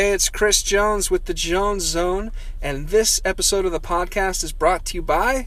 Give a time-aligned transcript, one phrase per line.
[0.00, 4.50] Hey, it's Chris Jones with the Jones Zone, and this episode of the podcast is
[4.50, 5.46] brought to you by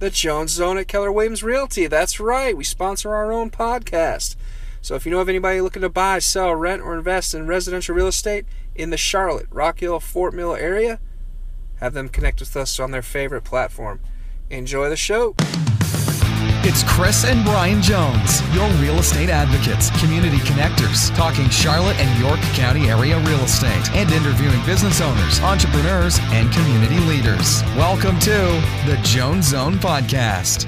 [0.00, 1.86] the Jones Zone at Keller Williams Realty.
[1.86, 4.34] That's right, we sponsor our own podcast.
[4.82, 7.94] So if you know of anybody looking to buy, sell, rent, or invest in residential
[7.94, 10.98] real estate in the Charlotte, Rock Hill, Fort Mill area,
[11.76, 14.00] have them connect with us on their favorite platform.
[14.50, 15.36] Enjoy the show.
[16.66, 22.40] It's Chris and Brian Jones, your real estate advocates, community connectors, talking Charlotte and York
[22.54, 27.62] County area real estate, and interviewing business owners, entrepreneurs, and community leaders.
[27.76, 28.30] Welcome to
[28.86, 30.66] the Jones Zone Podcast.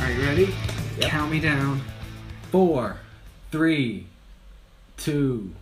[0.00, 0.52] Are you ready?
[1.00, 1.82] Count me down.
[2.50, 2.96] Four,
[3.52, 4.08] three,
[4.96, 5.52] two,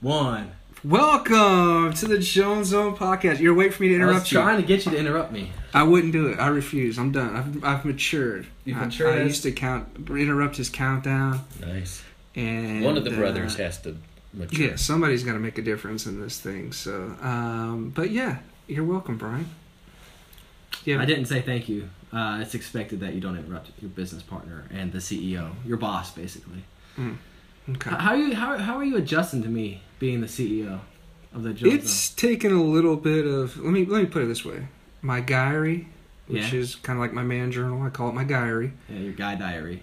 [0.00, 0.50] one.
[0.82, 3.38] Welcome to the Jones Zone podcast.
[3.38, 4.38] You're waiting for me to interrupt I was you.
[4.40, 5.52] trying to get you to interrupt me.
[5.74, 6.38] I wouldn't do it.
[6.38, 6.98] I refuse.
[6.98, 7.36] I'm done.
[7.36, 8.46] I've, I've matured.
[8.64, 12.02] You've I- matured I, as- used to count, interrupt his countdown, Nice.
[12.34, 13.96] and One of the uh, brothers has to
[14.32, 14.68] mature.
[14.68, 16.72] Yeah, somebody's got to make a difference in this thing.
[16.72, 19.50] So, um, but yeah, you're welcome, Brian.
[20.86, 21.90] Yeah, I didn't say thank you.
[22.10, 26.10] Uh, it's expected that you don't interrupt your business partner and the CEO, your boss,
[26.12, 26.64] basically.
[27.76, 27.90] Okay.
[27.90, 28.34] How are you?
[28.34, 30.80] How, how are you adjusting to me being the CEO
[31.34, 33.56] of the Jones It's taken a little bit of.
[33.58, 34.66] Let me let me put it this way.
[35.02, 35.88] My diary,
[36.26, 36.58] which Yeah.
[36.60, 37.82] is kind of like my man journal.
[37.82, 38.72] I call it my diary.
[38.88, 39.82] Yeah, your guy diary.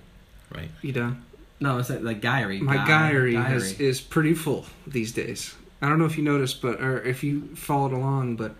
[0.53, 0.69] Right.
[0.81, 1.23] You done?
[1.59, 2.59] No, it's like, like diary.
[2.59, 3.45] My guy, diary, diary.
[3.53, 5.55] Has, is pretty full these days.
[5.81, 8.55] I don't know if you noticed, but or if you followed along, but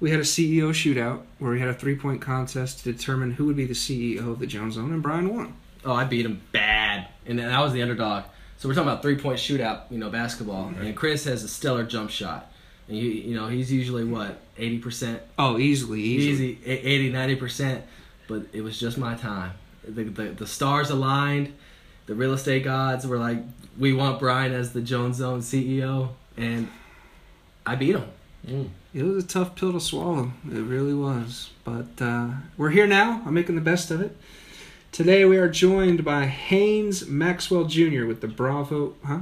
[0.00, 3.46] we had a CEO shootout where we had a three point contest to determine who
[3.46, 5.54] would be the CEO of the Jones Zone, and Brian won.
[5.84, 8.24] Oh, I beat him bad, and then I was the underdog.
[8.58, 10.68] So we're talking about three point shootout, you know, basketball.
[10.80, 12.50] And Chris has a stellar jump shot,
[12.88, 16.52] and you you know he's usually what eighty percent Oh, easily, easily.
[16.52, 17.84] easy, e- 80, 90 percent.
[18.28, 19.52] But it was just my time.
[19.86, 21.52] The, the the stars aligned.
[22.06, 23.38] The real estate gods were like,
[23.76, 26.68] we want Brian as the Jones Zone CEO, and
[27.66, 28.04] I beat him.
[28.46, 28.68] Mm.
[28.94, 30.30] It was a tough pill to swallow.
[30.46, 31.50] It really was.
[31.64, 33.22] But uh, we're here now.
[33.26, 34.16] I'm making the best of it.
[34.96, 38.06] Today we are joined by Haines Maxwell Jr.
[38.06, 38.94] with the Bravo.
[39.04, 39.18] Huh?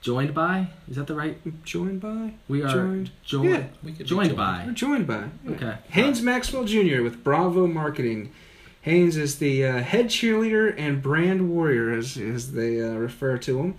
[0.00, 1.36] Joined by is that the right?
[1.62, 2.32] Joined by?
[2.48, 3.10] We are Joined.
[3.22, 3.50] joined.
[3.50, 3.64] Yeah.
[3.84, 4.36] We could be Joined joined.
[4.38, 4.62] by.
[4.64, 5.24] We're joined by.
[5.44, 5.50] yeah.
[5.50, 5.74] Okay.
[5.90, 7.02] Haines Maxwell Jr.
[7.02, 8.32] with Bravo Marketing.
[8.80, 13.58] Haines is the uh, head cheerleader and brand warrior, as, as they uh, refer to
[13.58, 13.74] him.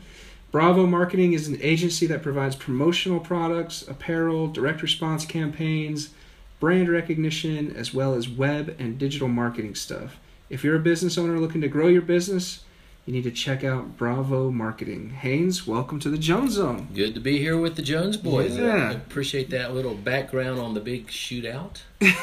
[0.51, 6.11] Bravo Marketing is an agency that provides promotional products, apparel, direct response campaigns,
[6.59, 10.19] brand recognition, as well as web and digital marketing stuff.
[10.49, 12.63] If you're a business owner looking to grow your business,
[13.05, 15.11] you need to check out Bravo Marketing.
[15.11, 16.87] Haines, welcome to the Jones Zone.
[16.93, 18.57] Good to be here with the Jones boys.
[18.57, 18.89] Yeah.
[18.89, 21.81] I appreciate that little background on the big shootout.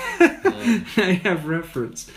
[0.46, 2.10] Um, I have reference.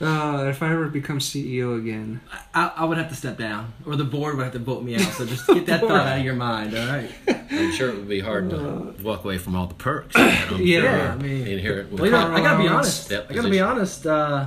[0.00, 2.20] Uh, if I ever become CEO again,
[2.54, 4.94] I, I would have to step down, or the board would have to vote me
[4.94, 5.00] out.
[5.00, 6.76] So just get that thought out of your mind.
[6.76, 7.10] All right.
[7.50, 10.14] I'm sure it would be hard to walk away from all the perks.
[10.14, 13.12] that I'm Yeah, I mean- inherent with Well, you know, I gotta be honest.
[13.12, 14.06] I gotta be honest.
[14.06, 14.46] Uh,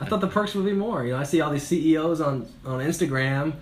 [0.00, 1.04] I thought the perks would be more.
[1.04, 3.54] You know, I see all these CEOs on on Instagram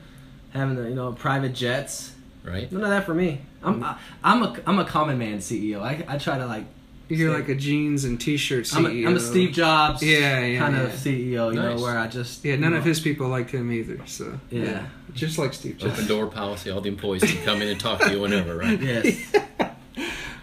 [0.52, 2.12] having the you know private jets.
[2.44, 2.70] right.
[2.70, 3.40] None of that for me.
[3.62, 5.80] I'm I, I'm a I'm a common man CEO.
[5.80, 6.64] I, I try to like
[7.08, 7.40] you're Steve.
[7.48, 8.76] like a jeans and t-shirt CEO.
[8.76, 10.82] I'm a, I'm a Steve Jobs Yeah, yeah, kind yeah.
[10.82, 11.50] of CEO.
[11.52, 11.76] You Nice.
[11.78, 13.98] know where I just Yeah, none you of his people liked him either.
[14.06, 14.86] So Yeah.
[15.14, 15.94] just like Steve Jobs.
[15.94, 16.70] Open door policy.
[16.70, 18.80] All the employees can come in and talk to you whenever, right?
[18.82, 19.34] Yes.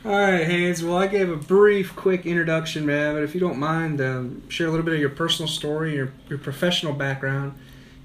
[0.06, 0.84] All right, Haines.
[0.84, 3.16] Well, I gave a brief, quick introduction, man.
[3.16, 6.12] But if you don't mind, um, share a little bit of your personal story, your
[6.30, 7.54] your professional background,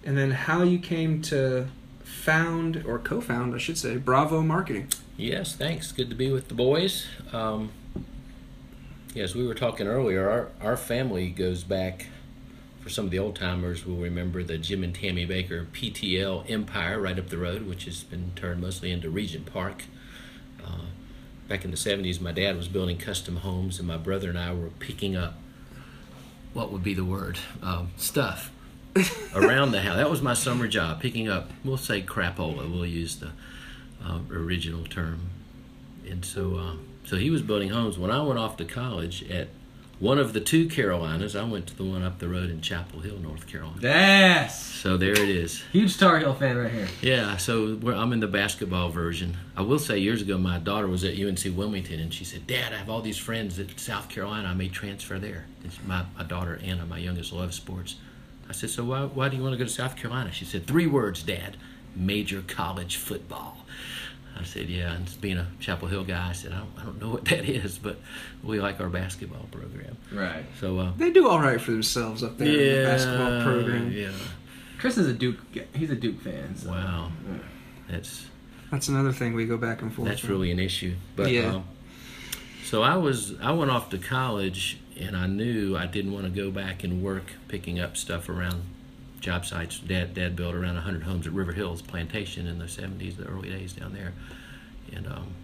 [0.02, 1.66] and then how you came to
[2.02, 4.88] found or co-found, I should say, Bravo Marketing.
[5.18, 5.92] Yes, thanks.
[5.92, 7.06] Good to be with the boys.
[7.34, 7.68] Um,
[9.14, 10.28] yes, we were talking earlier.
[10.28, 12.06] Our our family goes back.
[12.80, 16.98] For some of the old timers, will remember the Jim and Tammy Bakker PTL Empire
[16.98, 19.84] right up the road, which has been turned mostly into Regent Park.
[20.64, 20.86] Uh,
[21.46, 24.54] back in the '70s, my dad was building custom homes, and my brother and I
[24.54, 25.34] were picking up
[26.52, 28.50] what would be the word um, stuff
[29.34, 29.96] around the house.
[29.96, 31.50] That was my summer job, picking up.
[31.64, 32.70] We'll say crapola.
[32.70, 33.32] We'll use the
[34.04, 35.30] uh, original term.
[36.08, 36.76] And so, uh,
[37.10, 37.98] so he was building homes.
[37.98, 39.48] When I went off to college at
[39.98, 43.00] one of the two Carolinas, I went to the one up the road in Chapel
[43.00, 43.80] Hill, North Carolina.
[43.82, 44.64] yes.
[44.64, 45.60] So there it is.
[45.72, 46.86] Huge Tar Heel fan right here.
[47.02, 49.36] Yeah, so we're, I'm in the basketball version.
[49.56, 52.72] I will say years ago, my daughter was at UNC Wilmington, and she said, "Dad,
[52.72, 54.46] I have all these friends at South Carolina.
[54.46, 55.46] I may transfer there."
[55.84, 57.96] My, my daughter Anna, my youngest, loves sports.
[58.48, 60.68] I said, "So why, why do you want to go to South Carolina?" She said,
[60.68, 61.56] three words, Dad:
[61.96, 63.66] major college football."
[64.40, 67.00] I said, "Yeah." And being a Chapel Hill guy, I said, "I don't, I don't
[67.00, 67.98] know what that is, but
[68.42, 70.44] we like our basketball program." Right.
[70.58, 73.92] So, uh, They do all right for themselves up there in the basketball program.
[73.92, 74.10] Yeah.
[74.78, 75.38] Chris is a Duke.
[75.74, 76.56] He's a Duke fan.
[76.56, 76.70] So.
[76.70, 77.12] Wow.
[77.88, 78.26] That's
[78.70, 80.08] That's another thing we go back and forth.
[80.08, 80.30] that's on.
[80.30, 80.94] really an issue.
[81.16, 81.54] But Yeah.
[81.56, 81.64] um,
[82.64, 86.30] so I was I went off to college and I knew I didn't want to
[86.30, 88.62] go back and work picking up stuff around
[89.20, 89.78] job sites.
[89.78, 93.50] Dad dad built around 100 homes at River Hills Plantation in the 70s, the early
[93.50, 94.12] days down there,
[94.92, 95.34] and um,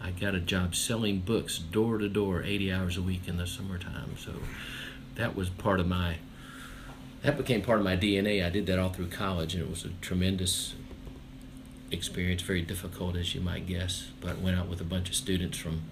[0.00, 3.46] I got a job selling books door to door, 80 hours a week in the
[3.46, 4.16] summertime.
[4.18, 4.32] So
[5.16, 6.16] that was part of my
[7.22, 8.44] that became part of my DNA.
[8.44, 10.74] I did that all through college, and it was a tremendous
[11.90, 14.08] experience, very difficult as you might guess.
[14.20, 15.82] But went out with a bunch of students from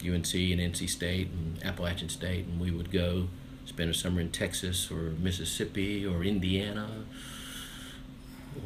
[0.00, 3.28] UNC and NC State and Appalachian State, and we would go
[3.76, 6.88] spend a summer in Texas or Mississippi or Indiana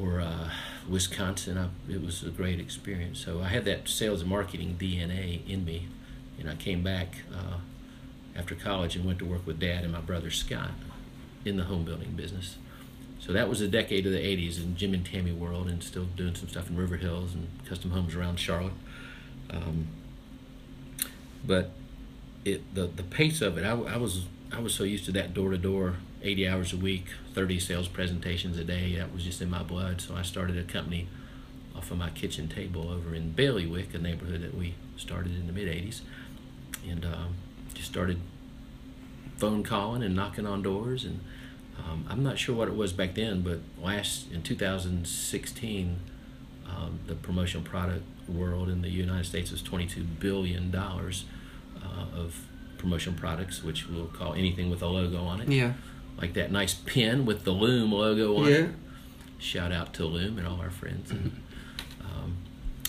[0.01, 0.49] or uh,
[0.89, 1.59] Wisconsin.
[1.59, 3.19] I, it was a great experience.
[3.25, 5.89] So I had that sales and marketing DNA in me,
[6.39, 7.57] and I came back uh,
[8.37, 10.71] after college and went to work with Dad and my brother Scott
[11.45, 12.55] in the home building business.
[13.19, 16.05] So that was a decade of the 80s in Jim and Tammy world and still
[16.05, 18.75] doing some stuff in River Hills and custom homes around Charlotte.
[19.51, 19.89] Um,
[21.45, 21.73] but
[22.45, 25.33] it the, the pace of it, I, I was I was so used to that
[25.33, 28.97] door to door, 80 hours a week, 30 sales presentations a day.
[28.97, 30.01] That was just in my blood.
[30.01, 31.09] So I started a company
[31.77, 35.53] off of my kitchen table over in Baileywick, a neighborhood that we started in the
[35.53, 36.01] mid 80s,
[36.89, 37.35] and um,
[37.75, 38.19] just started
[39.37, 41.21] phone calling and knocking on doors and
[41.79, 45.99] um, I'm not sure what it was back then, but last in 2016,
[46.69, 51.25] um, the promotional product world in the United States was 22 billion dollars
[51.83, 52.45] uh, of
[52.81, 55.75] promotional products, which we'll call anything with a logo on it, Yeah.
[56.21, 58.55] like that nice pin with the Loom logo on Yeah.
[58.57, 58.71] it.
[59.39, 61.41] Shout out to Loom and all our friends and,
[62.05, 62.37] um,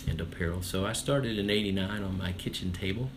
[0.07, 0.61] and apparel.
[0.61, 3.09] So I started in '89 on my kitchen table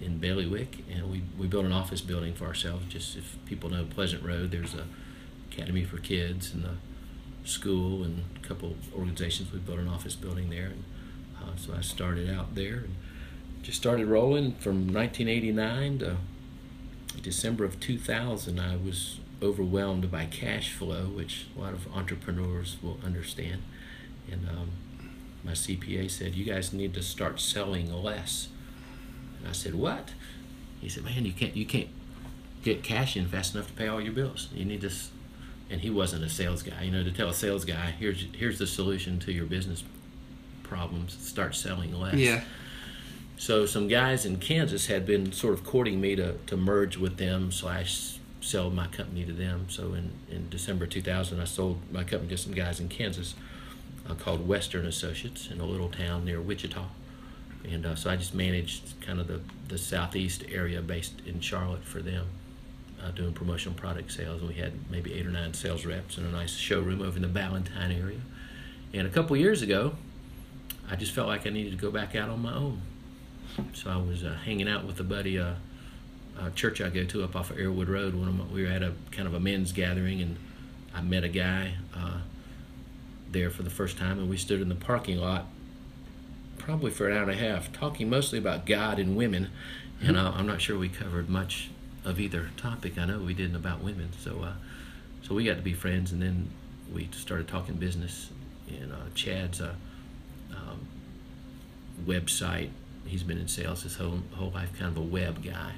[0.00, 2.84] in Baileywick, and we, we built an office building for ourselves.
[2.88, 4.84] Just if people know Pleasant Road, there's a
[5.52, 6.74] academy for kids and the
[7.48, 9.52] school and a couple organizations.
[9.52, 10.84] We built an office building there, and
[11.42, 12.94] uh, so I started out there and
[13.62, 16.16] just started rolling from 1989 to
[17.22, 18.58] December of 2000.
[18.58, 23.62] I was overwhelmed by cash flow, which a lot of entrepreneurs will understand,
[24.30, 24.70] and um,
[25.44, 28.48] my CPA said, "You guys need to start selling less."
[29.38, 30.10] And I said, "What?"
[30.80, 31.88] He said, "Man, you can't you can't
[32.62, 34.48] get cash in fast enough to pay all your bills.
[34.54, 34.90] You need to."
[35.70, 36.82] And he wasn't a sales guy.
[36.82, 39.84] You know, to tell a sales guy, "Here's here's the solution to your business
[40.62, 41.16] problems.
[41.20, 42.42] Start selling less." Yeah.
[43.42, 47.16] So some guys in Kansas had been sort of courting me to, to merge with
[47.16, 49.66] them slash sell my company to them.
[49.68, 53.34] So in, in December 2000, I sold my company to some guys in Kansas
[54.08, 56.84] uh, called Western Associates in a little town near Wichita.
[57.68, 61.82] And uh, so I just managed kind of the, the southeast area based in Charlotte
[61.82, 62.26] for them,
[63.02, 64.40] uh, doing promotional product sales.
[64.40, 67.22] And we had maybe eight or nine sales reps in a nice showroom over in
[67.22, 68.20] the Ballantyne area.
[68.94, 69.96] And a couple years ago,
[70.88, 72.82] I just felt like I needed to go back out on my own.
[73.74, 75.54] So I was uh, hanging out with a buddy, uh,
[76.40, 78.14] a church I go to up off of Airwood Road.
[78.14, 80.36] One of we were at a kind of a men's gathering, and
[80.94, 82.18] I met a guy uh,
[83.30, 85.46] there for the first time, and we stood in the parking lot,
[86.58, 89.50] probably for an hour and a half, talking mostly about God and women.
[90.00, 91.70] And uh, I'm not sure we covered much
[92.04, 92.98] of either topic.
[92.98, 94.52] I know we didn't about women, so uh,
[95.22, 96.50] so we got to be friends, and then
[96.92, 98.30] we started talking business.
[98.68, 99.74] And uh, Chad's uh,
[100.50, 100.86] um,
[102.06, 102.70] website
[103.06, 105.72] he's been in sales his whole whole life, kind of a web guy.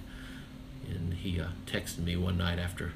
[0.89, 2.93] And he uh, texted me one night after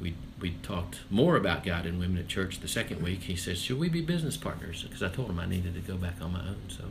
[0.00, 2.60] we we talked more about God and women at church.
[2.60, 5.46] The second week, he said, "Should we be business partners?" Because I told him I
[5.46, 6.62] needed to go back on my own.
[6.68, 6.84] So,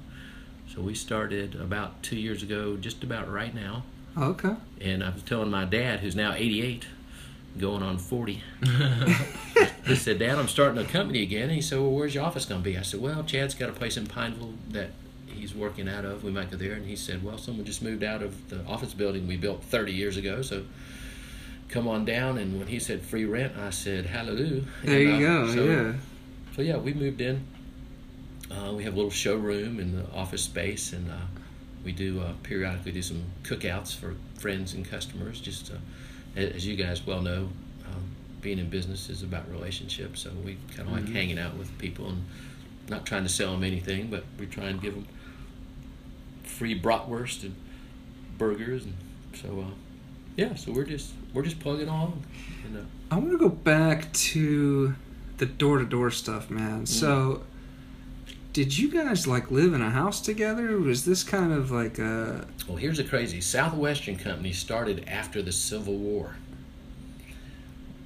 [0.73, 3.83] so we started about two years ago, just about right now.
[4.17, 4.55] Okay.
[4.79, 6.85] And I was telling my dad, who's now 88,
[7.57, 8.43] going on 40.
[9.85, 11.43] he said, Dad, I'm starting a company again.
[11.43, 12.77] And he said, Well, where's your office going to be?
[12.77, 14.89] I said, Well, Chad's got a place in Pineville that
[15.33, 16.23] he's working out of.
[16.23, 16.73] We might go there.
[16.73, 19.91] And he said, Well, someone just moved out of the office building we built 30
[19.91, 20.41] years ago.
[20.41, 20.63] So
[21.69, 22.37] come on down.
[22.37, 24.63] And when he said free rent, I said, Hallelujah.
[24.83, 25.53] There And, you uh, go.
[25.53, 25.93] so- yeah.
[26.55, 27.45] so yeah, we moved in.
[28.51, 31.15] Uh, we have a little showroom in the office space, and uh,
[31.83, 35.39] we do uh, periodically do some cookouts for friends and customers.
[35.41, 37.49] Just uh, as you guys well know,
[37.87, 38.03] um,
[38.41, 40.21] being in business is about relationships.
[40.21, 42.23] So we kind of like hanging out with people and
[42.89, 45.07] not trying to sell them anything, but we try and give them
[46.63, 47.53] free bratwurst and
[48.37, 48.93] burgers, and
[49.35, 49.73] so uh,
[50.37, 50.55] yeah.
[50.55, 52.23] So we're just we're just plugging along.
[52.65, 54.95] And, uh, I want to go back to
[55.39, 56.85] the door to door stuff, man.
[56.85, 57.43] So,
[58.53, 60.77] did you guys like live in a house together?
[60.79, 63.41] Was this kind of like a Well, here's the crazy.
[63.41, 66.37] Southwestern Company started after the Civil War.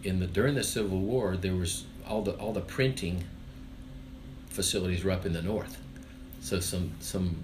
[0.04, 3.24] In the during the Civil War, there was all the all the printing
[4.50, 5.78] facilities were up in the north.
[6.42, 7.44] So some some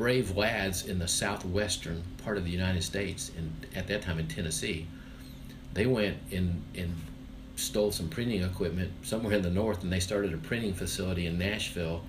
[0.00, 4.26] brave lads in the southwestern part of the United States, and at that time in
[4.26, 4.86] Tennessee,
[5.74, 6.94] they went and and
[7.56, 11.36] stole some printing equipment somewhere in the north, and they started a printing facility in
[11.38, 12.00] Nashville,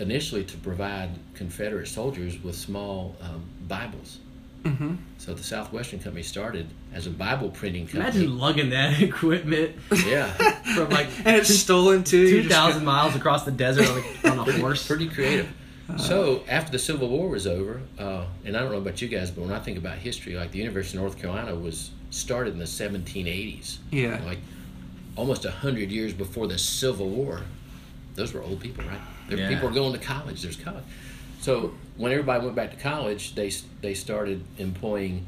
[0.00, 4.18] initially to provide Confederate soldiers with small um, Bibles.
[4.64, 4.96] Mm-hmm.
[5.18, 8.02] So the Southwestern Company started as a Bible printing company.
[8.24, 10.26] Imagine lugging that equipment Yeah,
[10.74, 12.18] from like And it's stolen too.
[12.18, 14.84] you two just thousand got- miles across the desert on a, on a pretty, horse.
[14.84, 15.48] pretty creative.
[15.96, 19.30] So after the Civil War was over, uh, and I don't know about you guys,
[19.30, 22.58] but when I think about history, like the University of North Carolina was started in
[22.58, 23.78] the 1780s.
[23.90, 24.20] Yeah.
[24.24, 24.38] Like
[25.16, 27.42] almost a hundred years before the Civil War.
[28.14, 29.00] Those were old people, right?
[29.28, 29.48] There, Yeah.
[29.48, 30.42] People were going to college.
[30.42, 30.84] There's college.
[31.40, 35.26] So when everybody went back to college, they they started employing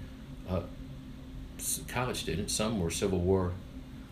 [0.49, 0.63] uh,
[1.89, 2.53] college students.
[2.53, 3.53] Some were Civil War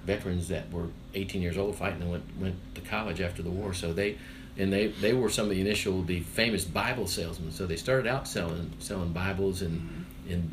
[0.05, 0.87] veterans that were
[1.19, 3.75] 18 years old fighting and went went to college after the war.
[3.75, 4.19] So they
[4.57, 7.53] and they they were some of the initial the famous Bible salesmen.
[7.53, 10.53] So they started out selling selling Bibles and and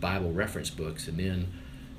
[0.00, 1.52] Bible reference books, and then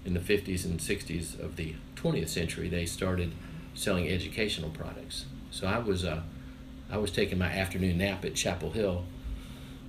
[0.06, 3.34] in the 50s and 60s of the 20th century, they started
[3.74, 5.26] selling educational products.
[5.52, 6.22] So I was uh,
[6.90, 9.04] I was taking my afternoon nap at Chapel Hill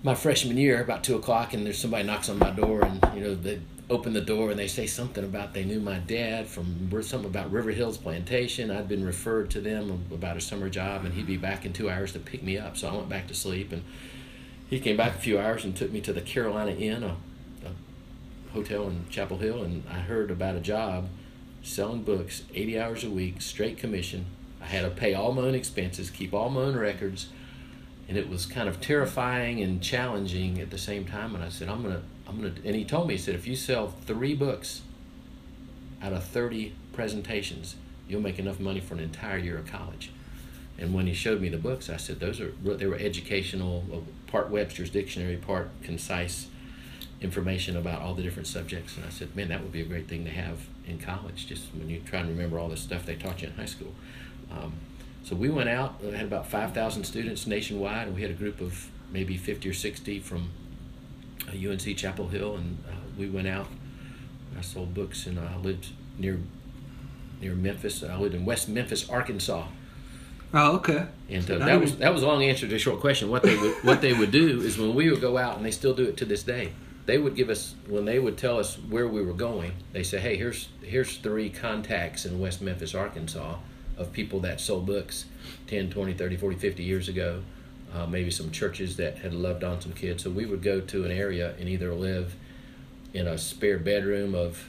[0.03, 3.21] my freshman year, about two o'clock, and there's somebody knocks on my door, and you
[3.23, 6.91] know they open the door and they say something about they knew my dad from
[7.03, 8.71] something about River Hills Plantation.
[8.71, 11.89] I'd been referred to them about a summer job, and he'd be back in two
[11.89, 12.77] hours to pick me up.
[12.77, 13.83] So I went back to sleep, and
[14.69, 17.17] he came back a few hours and took me to the Carolina Inn, a,
[17.65, 21.09] a hotel in Chapel Hill, and I heard about a job
[21.63, 24.27] selling books, 80 hours a week, straight commission.
[24.61, 27.29] I had to pay all my own expenses, keep all my own records
[28.09, 31.35] and it was kind of terrifying and challenging at the same time.
[31.35, 33.57] And I said, I'm gonna, I'm gonna, and he told me, he said, if you
[33.57, 34.83] sell three books
[36.03, 40.11] out of 30 presentations, you'll make enough money for an entire year of college.
[40.79, 44.31] And when he showed me the books, I said, those are, they were educational, uh,
[44.31, 46.47] part Webster's dictionary, part concise
[47.21, 48.97] information about all the different subjects.
[48.97, 51.65] And I said, man, that would be a great thing to have in college, just
[51.75, 53.93] when you try and remember all the stuff they taught you in high school.
[54.53, 54.75] Um,
[55.25, 58.89] so we went out, had about 5,000 students nationwide, and we had a group of
[59.11, 60.68] maybe 50 or 60 from uh,
[61.53, 63.67] UNC Chapel Hill, and uh, we went out.
[64.59, 65.89] I sold books, and I lived
[66.19, 66.41] near
[67.41, 68.03] near Memphis.
[68.03, 69.67] I lived in West Memphis, Arkansas,
[70.55, 71.07] Oh, okay.
[71.29, 73.31] and uh, that was that was a long answer to a short question.
[73.31, 75.71] What they would what they would do is when we would go out, and they
[75.71, 76.73] still do it to this day.
[77.07, 79.73] They would give us when they would tell us where we were going.
[79.93, 83.57] They say, "Hey, here's here's three contacts in West Memphis, Arkansas,
[83.97, 85.27] of people that sold books
[85.69, 87.43] 10, 20, 30, 40, 50 years ago.
[87.95, 90.23] Uh, maybe some churches that had loved on some kids.
[90.23, 92.35] So we would go to an area and either live
[93.15, 94.69] in a spare bedroom of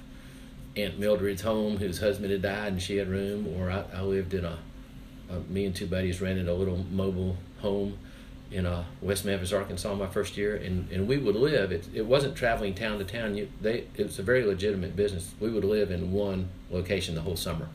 [0.76, 4.34] Aunt Mildred's home, whose husband had died, and she had room, or I, I lived
[4.34, 4.58] in a,
[5.30, 7.98] uh, me and two buddies rented a little mobile home
[8.52, 11.72] in uh, West Memphis, Arkansas, my first year, and, and we would live.
[11.72, 13.36] It, it wasn't traveling town to town.
[13.36, 15.34] You, they it was a very legitimate business.
[15.40, 17.68] We would live in one location the whole summer.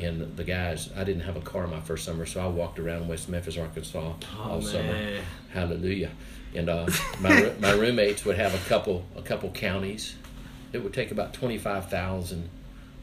[0.00, 3.08] And the guys, I didn't have a car my first summer, so I walked around
[3.08, 5.20] West Memphis, Arkansas all Oh summer.
[5.52, 6.10] Hallelujah.
[6.54, 6.86] And uh,
[7.20, 10.14] my my roommates would have a couple a couple counties.
[10.72, 12.50] It would take about twenty five thousand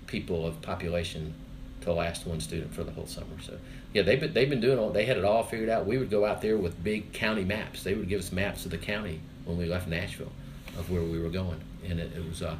[0.05, 1.33] people of population
[1.81, 3.39] to last one student for the whole summer.
[3.41, 3.57] So
[3.93, 5.85] yeah, they've been they've been doing all they had it all figured out.
[5.85, 7.83] We would go out there with big county maps.
[7.83, 10.31] They would give us maps of the county when we left Nashville
[10.77, 12.55] of where we were going, and it, it was uh,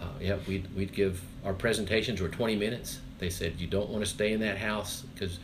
[0.00, 3.00] uh, yeah we'd we'd give our presentations were twenty minutes.
[3.18, 5.38] They said you don't want to stay in that house because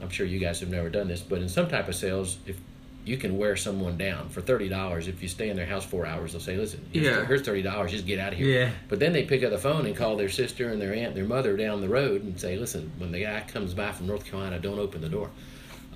[0.00, 2.56] I'm sure you guys have never done this, but in some type of sales, if
[3.04, 6.04] you can wear someone down for thirty dollars, if you stay in their house four
[6.06, 7.24] hours, they'll say, "Listen, here's, Yeah.
[7.26, 8.70] here's thirty dollars, just get out of here." Yeah.
[8.88, 11.16] But then they pick up the phone and call their sister and their aunt, and
[11.16, 14.24] their mother down the road, and say, "Listen, when the guy comes by from North
[14.24, 15.30] Carolina, don't open the door."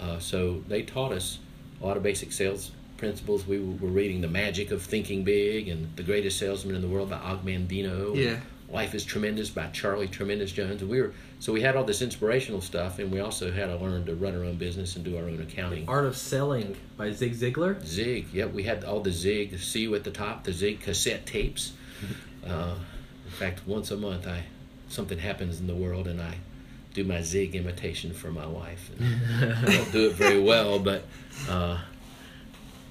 [0.01, 1.39] Uh, so they taught us
[1.83, 3.45] a lot of basic sales principles.
[3.47, 6.89] We were were reading The Magic of Thinking Big and The Greatest Salesman in the
[6.89, 8.15] World by Og Mandino.
[8.17, 8.37] Yeah.
[8.71, 10.81] Life is Tremendous by Charlie Tremendous Jones.
[10.81, 13.77] And we were so we had all this inspirational stuff, and we also had to
[13.77, 15.89] learn to run our own business and do our own accounting.
[15.89, 17.85] Art of Selling by Zig Ziglar.
[17.85, 19.59] Zig, yep, we had all the Zig.
[19.59, 21.73] See you at the top, the Zig cassette tapes.
[22.43, 22.75] Uh,
[23.27, 24.45] in fact, once a month, I
[24.89, 26.37] something happens in the world, and I
[26.95, 28.91] do my Zig imitation for my wife.
[28.99, 31.05] And I don't do it very well, but
[31.51, 31.79] uh,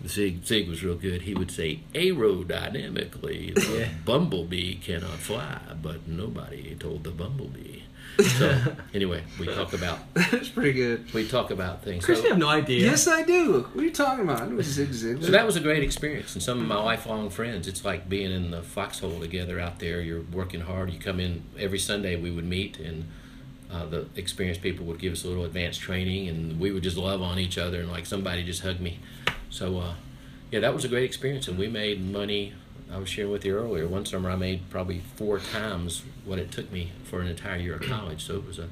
[0.08, 1.24] Zig Zig was real good.
[1.24, 3.88] He would say, "Aerodynamically, the Yeah.
[4.06, 7.82] bumblebee cannot fly, but nobody told the bumblebee."
[8.20, 11.14] So anyway, we talk about That's pretty good.
[11.14, 12.04] we talk about things.
[12.04, 12.82] Chris, So- you have no idea.
[12.86, 13.62] Yes, I do.
[13.74, 14.42] What are you talking about?
[14.42, 15.24] I know Zig Ziglar.
[15.24, 17.68] So that was a great experience, and some of my lifelong friends.
[17.68, 20.02] It's like being in the foxhole together out there.
[20.02, 20.92] You're working hard.
[20.92, 22.16] You come in every Sunday.
[22.18, 23.08] We would meet, and
[23.72, 26.98] uh, the experienced people would give us a little advanced training, and we would just
[26.98, 29.00] love on each other, and like somebody just hugged me.
[29.50, 29.94] So, uh,
[30.52, 32.54] yeah, that was a great experience, and we made money.
[32.92, 33.88] I was sharing with you earlier.
[33.88, 37.76] One summer, I made probably four times what it took me for an entire year
[37.76, 38.24] of college.
[38.26, 38.68] So it was a,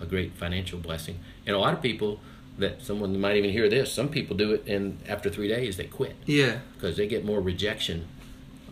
[0.00, 1.18] a great financial blessing.
[1.46, 2.18] And a lot of people
[2.58, 3.92] that someone might even hear this.
[3.92, 6.58] Some people do it, and after three days, they quit Yeah.
[6.74, 8.06] because they get more rejection.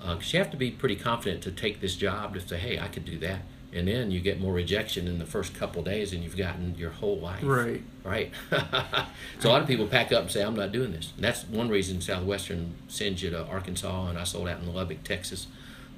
[0.01, 2.89] Because you have to be pretty confident to take this job to say, "Hey, I
[2.89, 3.43] could do that,"
[3.73, 6.91] and then you get more rejection in the first couple days, and you've gotten your
[6.91, 7.43] whole life.
[7.43, 7.83] Right.
[8.03, 8.33] Right.
[9.39, 11.45] so a lot of people pack up and say, "I'm not doing this." And that's
[11.45, 15.47] one reason Southwestern sends you to Arkansas, and I sold out in Lubbock, Texas,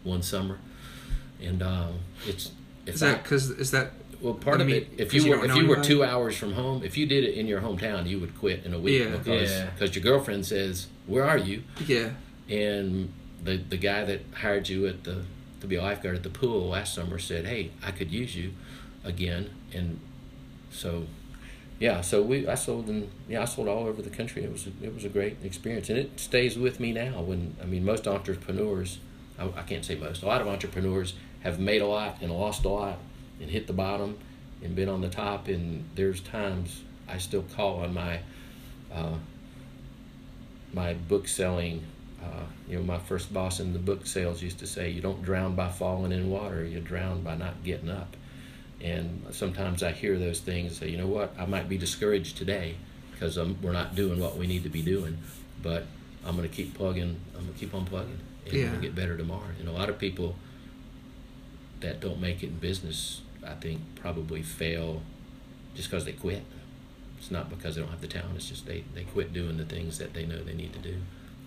[0.05, 0.59] one summer,
[1.41, 2.53] and um, it's.
[2.85, 5.37] Is that because is that well, part I of mean, it, if you you were
[5.37, 5.89] don't if you were anybody?
[5.89, 8.75] two hours from home, if you did it in your hometown, you would quit in
[8.75, 9.17] a week Yeah.
[9.17, 9.71] because Yeah.
[9.71, 12.11] because your girlfriend says, "Where are you?" yeah
[12.51, 13.13] And
[13.43, 15.23] the the guy that hired you at the
[15.63, 18.53] to be a lifeguard at the pool last summer said, "Hey, I could use you
[19.05, 20.01] again." And
[20.71, 21.07] so,
[21.79, 24.43] yeah, so we I sold in yeah I sold all over the country.
[24.45, 27.23] It was a, it was a great experience, and it stays with me now.
[27.23, 28.99] When I mean, most entrepreneurs,
[29.39, 32.65] I, I can't say most, a lot of entrepreneurs have made a lot and lost
[32.65, 32.99] a lot
[33.41, 34.19] and hit the bottom
[34.63, 35.49] and been on the top.
[35.49, 38.19] And there's times I still call on my
[38.93, 39.15] uh,
[40.73, 41.85] my book selling.
[42.23, 45.23] Uh, you know, my first boss in the book sales used to say, "You don't
[45.23, 48.17] drown by falling in water; you drown by not getting up."
[48.81, 51.35] And sometimes I hear those things and say, "You know what?
[51.39, 52.77] I might be discouraged today
[53.13, 55.19] because um, we're not doing what we need to be doing,
[55.63, 55.85] but
[56.25, 57.17] I'm going to keep plugging.
[57.37, 58.77] I'm going to keep on plugging, and Yeah.
[58.77, 60.37] get better tomorrow." And a lot of people
[61.81, 65.03] that don't make it in business, I think, probably fail
[65.75, 66.45] just because they quit.
[67.19, 68.37] It's not because they don't have the talent.
[68.37, 70.97] It's just they, they quit doing the things that they know they need to do.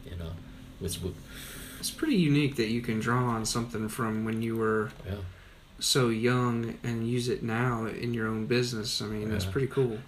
[0.10, 0.32] You know,
[1.01, 1.15] with
[1.79, 5.17] it's pretty unique that you can draw on something from when you were yeah.
[5.79, 9.03] so young and use it now in your own business.
[9.03, 9.99] I mean, that's pretty cool.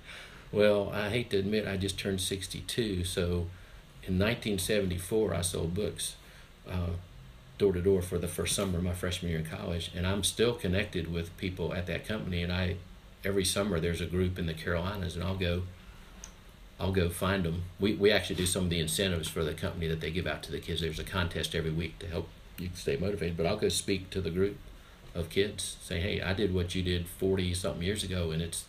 [0.51, 3.03] Well, I hate to admit, I just turned 62.
[3.03, 3.24] So
[4.03, 6.15] in 1974, I sold books
[6.67, 6.91] uh,
[7.57, 9.92] door to door for the first summer of my freshman year in college.
[9.96, 12.42] And I'm still connected with people at that company.
[12.42, 12.77] And I,
[13.24, 15.63] every summer, there's a group in the Carolinas, and I'll go.
[16.79, 17.63] I'll go find them.
[17.79, 20.44] We, we actually do some of the incentives for the company that they give out
[20.44, 20.81] to the kids.
[20.81, 23.35] There's a contest every week to help you stay motivated.
[23.37, 24.57] But I'll go speak to the group
[25.16, 28.66] of kids, say, hey, I did what you did 40 something years ago, and it's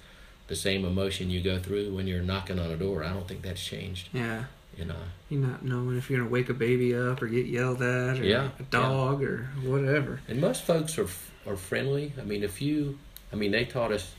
[0.46, 3.04] the same emotion you go through when you're knocking on a door.
[3.04, 4.08] I don't think that's changed.
[4.14, 4.44] Yeah.
[4.76, 4.94] You know,
[5.28, 8.24] you're not knowing if you're gonna wake a baby up or get yelled at or
[8.24, 10.20] Yeah, a dog or whatever.
[10.28, 11.08] and most folks are
[11.46, 12.12] are friendly.
[12.20, 12.98] I mean, if you,
[13.32, 14.12] I mean, they taught us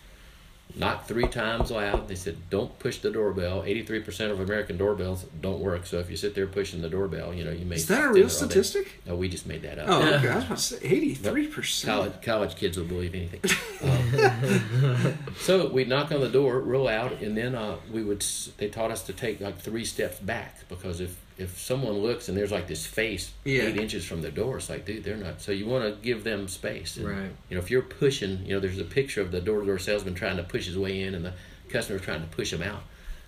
[0.75, 2.07] knock three times loud.
[2.07, 3.63] They said don't push the doorbell.
[3.65, 5.85] Eighty three percent of American doorbells don't work.
[5.85, 7.75] So if you sit there pushing the doorbell, you know you may.
[7.75, 9.01] Is that a real statistic?
[9.05, 9.87] No, we just made that up.
[9.89, 10.29] Oh, okay.
[10.29, 11.93] I was about to say eighty-three percent.
[11.93, 13.41] College college kids will believe anything.
[13.81, 18.23] Um, so we'd knock on the door real loud, and then uh, we would.
[18.57, 22.37] They taught us to take like three steps back because if if someone looks and
[22.37, 23.63] there's like this face Yeah.
[23.63, 25.41] eight inches from the door, it's like, dude, they're not.
[25.41, 26.97] So you want to give them space.
[26.97, 27.31] And, Right.
[27.49, 30.37] You know, if you're pushing, you know, there's a picture of the door-to-door salesman trying
[30.37, 31.33] to push his way in, and the
[31.69, 32.83] customer trying to push him out.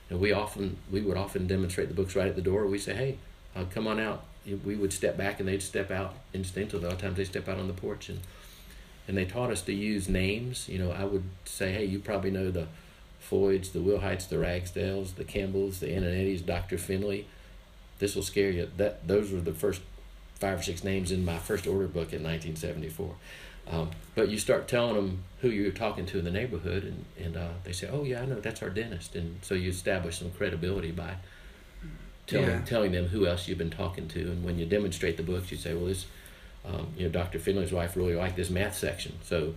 [0.09, 2.67] And we often we would often demonstrate the books right at the door.
[2.67, 3.17] We say, hey,
[3.55, 4.25] uh, come on out.
[4.65, 6.85] We would step back, and they'd step out instinctively.
[6.85, 8.19] A lot of times they step out on the porch and
[9.07, 10.67] and they taught us to use names.
[10.69, 12.67] You know, I would say, hey, you probably know the
[13.19, 16.77] Floyds, the Wilhites, the Ragsdales, the Campbells, the Annettis, Dr.
[16.77, 17.25] Finley.
[18.01, 18.67] This will scare you.
[18.77, 19.81] That those were the first
[20.39, 23.13] five or six names in my first order book in 1974.
[23.69, 27.37] Um, but you start telling them who you're talking to in the neighborhood, and, and
[27.37, 30.31] uh, they say, "Oh yeah, I know that's our dentist," and so you establish some
[30.31, 31.13] credibility by
[32.25, 32.61] telling Yeah.
[32.65, 34.19] telling them who else you've been talking to.
[34.19, 36.07] And when you demonstrate the books, you say, "Well, this,
[36.65, 37.37] um, you know, Dr.
[37.37, 39.53] Finley's wife really liked this math section." So,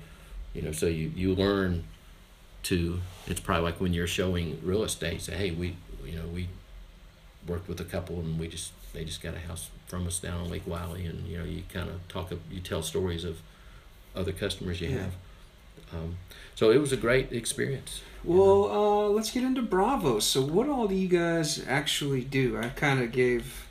[0.53, 1.85] you know, so you you learn
[2.65, 3.01] to.
[3.27, 5.23] It's probably like when you're showing real estate.
[5.23, 6.49] Say, "Hey, we, you know, we
[7.47, 10.41] worked with a couple, and we just they just got a house from us down
[10.41, 13.41] on Lake Wylie, and you know, you kind of talk, you tell stories of
[14.15, 14.99] other customers you Yeah.
[15.03, 15.13] have."
[15.93, 16.17] Um,
[16.55, 18.01] so it was a great experience.
[18.23, 20.19] Well, uh, let's get into Bravo.
[20.19, 22.57] So, what all do you guys actually do?
[22.57, 23.67] I kind of gave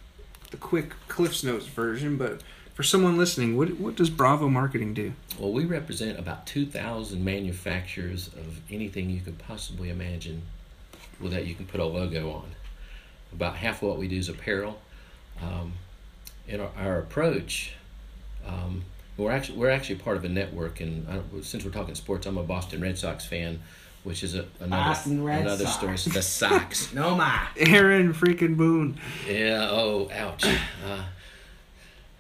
[0.52, 2.42] the quick Cliff's Notes version, but
[2.76, 5.14] for someone listening, what what does Bravo Marketing do?
[5.40, 10.44] Well, we represent about 2,000 manufacturers of anything you could possibly imagine
[11.20, 12.52] well, that you can put a logo on.
[13.34, 14.80] About half of what we do is apparel.
[15.42, 15.74] Um,
[16.48, 17.74] and our, our approach,
[18.48, 18.84] um,
[19.18, 22.38] we're actually we're actually part of a network, and I, since we're talking sports, I'm
[22.38, 23.62] a Boston Red Sox fan,
[24.04, 26.02] which is a, another Boston Red another Sox.
[26.02, 26.14] story.
[26.14, 26.94] The Sox.
[26.94, 27.48] No my.
[27.58, 29.00] Aaron freaking Boone.
[29.28, 29.68] Yeah.
[29.70, 30.46] Oh, ouch.
[30.86, 31.04] Uh,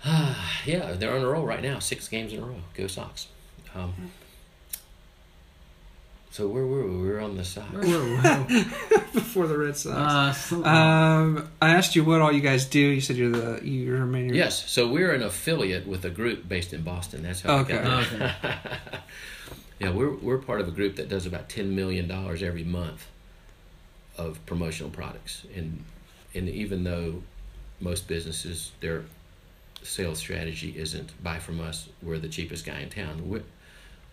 [0.66, 1.80] yeah, they're on a roll right now.
[1.80, 2.56] Six games in a row.
[2.74, 3.28] Go Sox.
[3.76, 3.94] Um,
[6.34, 6.98] So where were we?
[6.98, 7.72] We were on the side.
[9.14, 10.52] before the Red Sox.
[10.52, 12.80] Uh, um, I asked you what all you guys do.
[12.80, 14.34] You said you're the you're a main.
[14.34, 17.22] Yes, so we're an affiliate with a group based in Boston.
[17.22, 17.78] That's how Okay.
[17.78, 18.36] we got there.
[19.80, 23.06] yeah, we're we're part of a group that does about ten million dollars every month
[24.18, 25.84] of promotional products, and
[26.34, 27.22] and even though
[27.80, 29.04] most businesses their
[29.84, 33.30] sales strategy isn't buy from us, we're the cheapest guy in town.
[33.30, 33.42] We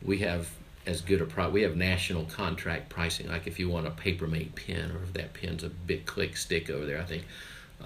[0.03, 0.51] we have
[0.87, 1.49] as good a pro.
[1.51, 3.29] We have national contract pricing.
[3.29, 6.71] Like if you want a Papermate pen, or if that pen's a big click stick
[6.71, 7.25] over there, I think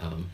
[0.01, 0.31] um,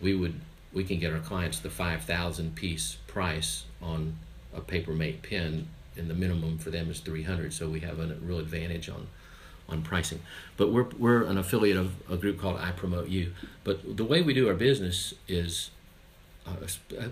[0.00, 0.40] we would
[0.72, 4.16] we can get our clients the five thousand piece price on
[4.54, 7.52] a Papermate pen, and the minimum for them is three hundred.
[7.52, 9.08] So we have a real advantage on
[9.68, 10.20] on pricing.
[10.56, 13.32] But we're we're an affiliate of a group called iPROMOTEu.
[13.64, 15.70] But the way we do our business is,
[16.46, 16.56] uh,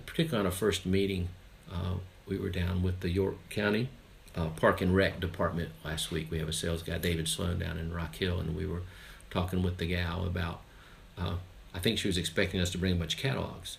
[0.05, 1.29] particularly on a first meeting,
[1.73, 1.95] uh,
[2.27, 3.89] we were down with the York County
[4.37, 6.31] uh, Park and Rec department last week.
[6.31, 8.83] We have a sales guy, David Sloan, down in Rock Hill, and we were
[9.31, 10.61] talking with the gal about.
[11.19, 11.35] Uh,
[11.75, 13.79] I think she was expecting us to bring a bunch of catalogs,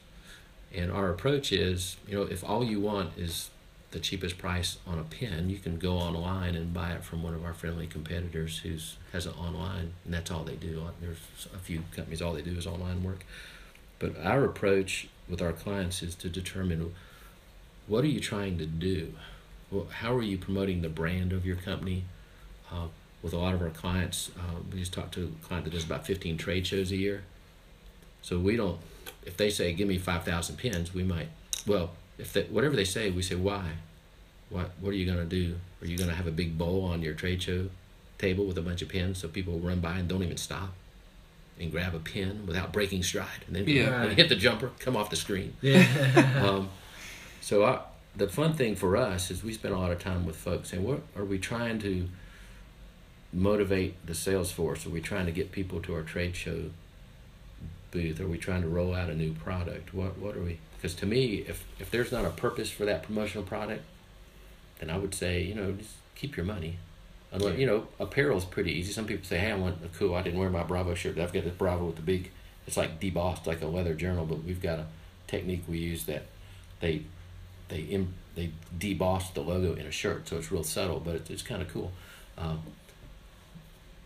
[0.74, 3.50] and our approach is, you know, if all you want is
[3.92, 7.34] the cheapest price on a pen, you can go online and buy it from one
[7.34, 10.90] of our friendly competitors who's has it online, and that's all they do.
[11.02, 11.18] There's
[11.54, 13.26] a few companies all they do is online work,
[14.00, 16.94] but our approach with our clients is to determine
[17.88, 19.14] what are you trying to do
[19.71, 22.03] well, how are you promoting the brand of your company?
[22.71, 22.88] Uh,
[23.23, 25.86] with a lot of our clients, uh, we just talked to a client that does
[25.86, 27.23] about 15 trade shows a year.
[28.23, 28.79] So we don't,
[29.25, 31.27] if they say, give me 5,000 pins, we might,
[31.67, 33.73] well, if they, whatever they say, we say, why?
[34.49, 35.55] What, what are you going to do?
[35.81, 37.67] Are you going to have a big bowl on your trade show
[38.17, 40.73] table with a bunch of pins so people run by and don't even stop
[41.60, 44.07] and grab a pin without breaking stride and then Yeah.
[44.10, 45.53] hit the jumper, come off the screen?
[45.62, 46.41] yeah.
[46.47, 46.69] um,
[47.39, 47.81] so I,
[48.15, 50.84] the fun thing for us is we spend a lot of time with folks saying,
[50.84, 52.10] what are we trying to
[53.34, 54.86] motivate the sales force?
[54.86, 56.71] Are we trying to get people to our trade show
[57.91, 58.19] booth?
[58.19, 59.93] Are we trying to roll out a new product?
[59.93, 60.60] What what are we?
[60.78, 63.84] Because to me, if if there's not a purpose for that promotional product,
[64.80, 66.78] then I would say, you know, just keep your money.
[67.34, 68.91] Unless, you know, apparel is pretty easy.
[68.91, 70.15] Some people say, "Hey, I want a cool.
[70.15, 71.17] I didn't wear my Bravo shirt.
[71.17, 72.30] I've got this Bravo with the big.
[72.67, 74.86] It's like debossed, like a leather journal, but we've got a
[75.28, 76.26] technique we use that
[76.82, 77.04] they
[77.71, 81.29] they Im- they debossed the logo in a shirt, so it's real subtle, but it's,
[81.29, 81.91] it's kind of cool.
[82.38, 82.62] Um,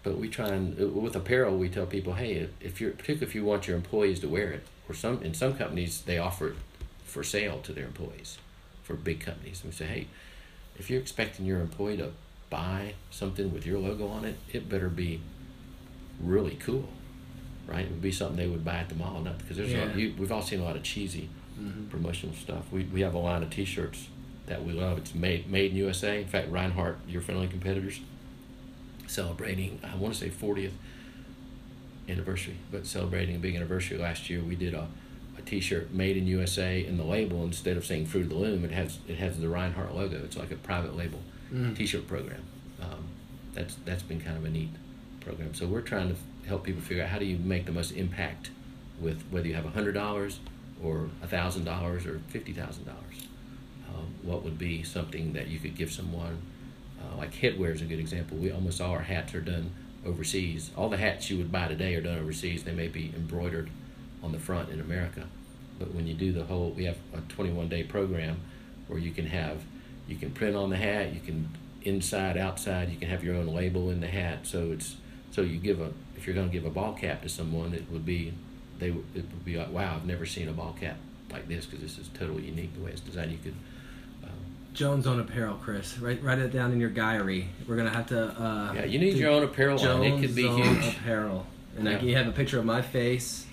[0.04, 3.36] but we try and uh, with apparel, we tell people, hey, if you're particularly if
[3.36, 6.56] you want your employees to wear it, or some in some companies they offer it
[7.04, 8.38] for sale to their employees,
[8.84, 9.62] for big companies.
[9.64, 10.08] And we say, hey,
[10.78, 12.12] if you're expecting your employee to
[12.50, 15.22] buy something with your logo on it, it better be
[16.22, 16.88] really cool,
[17.68, 17.86] right?
[17.86, 19.96] It would be something they would buy at the mall, not because there's a lot,
[19.98, 21.30] you, we've all seen a lot of cheesy
[21.90, 22.66] promotional stuff.
[22.72, 24.08] We, we have a line of T-shirts
[24.48, 24.98] that we love.
[24.98, 26.22] It's made made in USA.
[26.22, 28.00] In fact, Reinhardt, your friendly competitors,
[29.08, 30.72] celebrating I want to say 40th
[32.08, 34.88] anniversary, but celebrating a big anniversary last year, we did a,
[35.38, 38.64] a T-shirt made in USA, in the label instead of saying Fruit of the Loom,
[38.66, 40.18] it has it has the Reinhardt logo.
[40.24, 41.20] It's like a private label
[41.76, 42.44] T-shirt program.
[42.82, 43.06] Um,
[43.54, 44.70] that's that's been kind of a neat
[45.22, 45.54] program.
[45.54, 46.16] So we're trying to
[46.48, 48.52] help people figure out how do you make the most impact
[49.00, 50.40] with whether you have hundred dollars
[50.84, 53.28] or thousand dollars or fifty thousand dollars.
[53.90, 56.42] Um, what would be something that you could give someone?
[57.00, 58.38] Uh, like headwear is a good example.
[58.38, 59.72] We almost all our hats are done
[60.06, 60.72] overseas.
[60.76, 62.64] All the hats you would buy today are done overseas.
[62.64, 63.70] They may be embroidered
[64.24, 65.28] on the front in America,
[65.78, 68.38] but when you do the whole, we have a 21 day program
[68.88, 69.64] where you can have,
[70.08, 71.50] you can print on the hat, you can
[71.84, 74.48] inside, outside, you can have your own label in the hat.
[74.48, 74.96] So it's
[75.32, 77.84] so you give a if you're going to give a ball cap to someone, it
[77.92, 78.34] would be
[78.80, 80.98] they would it would be like wow, I've never seen a ball cap
[81.32, 83.32] like this because this is totally unique the way it's designed.
[83.32, 83.54] You could
[84.74, 85.98] Jones on apparel, Chris.
[86.00, 87.48] Write write it down in your diary.
[87.66, 88.24] We're gonna have to.
[88.28, 90.04] Uh, yeah, you need your own apparel line.
[90.04, 90.96] It could be Jones Zone huge.
[90.98, 91.46] apparel,
[91.78, 92.08] and like Yeah.
[92.10, 93.46] you have a picture of my face,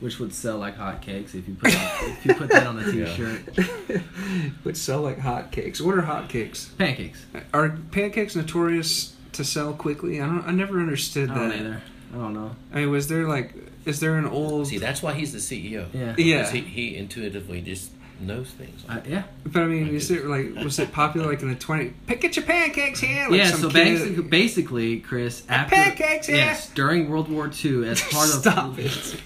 [0.00, 3.04] which would sell like hotcakes if you put if you put that on a Yeah.
[3.14, 4.02] t-shirt.
[4.64, 5.82] Would sell like hotcakes.
[5.82, 6.74] What are hotcakes?
[6.78, 7.26] Pancakes.
[7.52, 10.18] Are pancakes notorious to sell quickly?
[10.22, 10.46] I don't.
[10.48, 11.40] I never understood I that.
[11.50, 11.82] don't either.
[12.14, 12.56] I don't know.
[12.72, 13.54] I mean, was there like,
[13.86, 14.68] is there an old?
[14.68, 15.86] See, that's why he's the CEO.
[15.92, 16.14] Yeah.
[16.16, 16.50] Yeah.
[16.50, 18.84] He, he intuitively just knows things.
[18.88, 19.24] I, yeah.
[19.44, 21.92] But I mean, I is it like was it popular like in the twenty?
[22.06, 23.28] Pick get your pancakes here.
[23.28, 23.50] Like yeah.
[23.50, 26.36] some So kid- basically, basically, Chris, after pancakes, yeah.
[26.36, 29.16] yes, during World War II, as part of Stop it.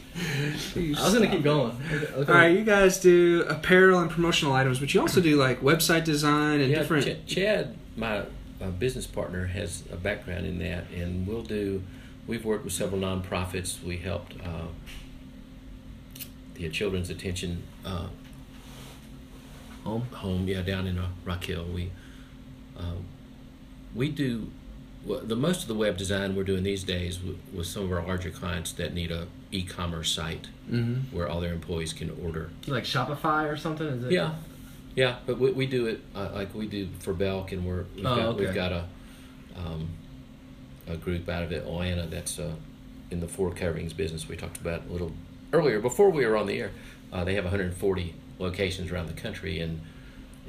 [0.75, 1.77] You I was gonna keep going.
[1.93, 2.33] Okay.
[2.33, 6.03] All right, you guys do apparel and promotional items, but you also do like website
[6.05, 7.07] design and Yeah, different.
[7.27, 8.25] Ch- Chad, my
[8.61, 11.83] uh, business partner, has a background in that, and we'll do.
[12.29, 13.83] We've worked with several nonprofits.
[13.83, 14.67] We helped uh,
[16.55, 18.09] the Children's Attention uh,
[19.85, 20.03] Home.
[20.13, 21.65] home, yeah, down in uh, Rock Hill.
[21.65, 21.91] We
[22.79, 23.05] um,
[23.95, 24.51] we do
[25.07, 27.93] Well, the most of the web design we're doing these days with, with some of
[27.93, 31.17] our larger clients that need a e-commerce site Mm-hmm.
[31.17, 32.51] where all their employees can order.
[32.67, 33.87] Like Shopify or something?
[33.87, 34.13] Is it?
[34.13, 34.35] Yeah,
[34.95, 38.05] yeah, but we, we do it uh, like we do for Belk, and we're we've,
[38.05, 38.45] Oh, got, okay.
[38.45, 38.85] we've got a
[39.57, 39.89] um,
[40.89, 42.53] a group out of Atlanta that's uh,
[43.11, 44.29] in the floor coverings business.
[44.29, 45.13] We talked about a little
[45.53, 46.71] earlier before we were on the air.
[47.13, 49.81] Uh, they have 140 locations around the country, and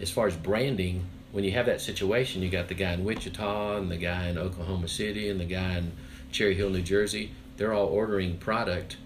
[0.02, 3.78] as far as branding, when you have that situation, you got the guy in Wichita
[3.78, 5.92] and the guy in Oklahoma City and the guy in
[6.32, 7.32] Cherry Hill, New Jersey.
[7.58, 8.98] They're all ordering product,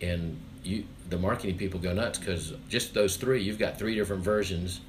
[0.00, 4.22] and you the marketing people go nuts because just those three, you've got three different
[4.22, 4.80] versions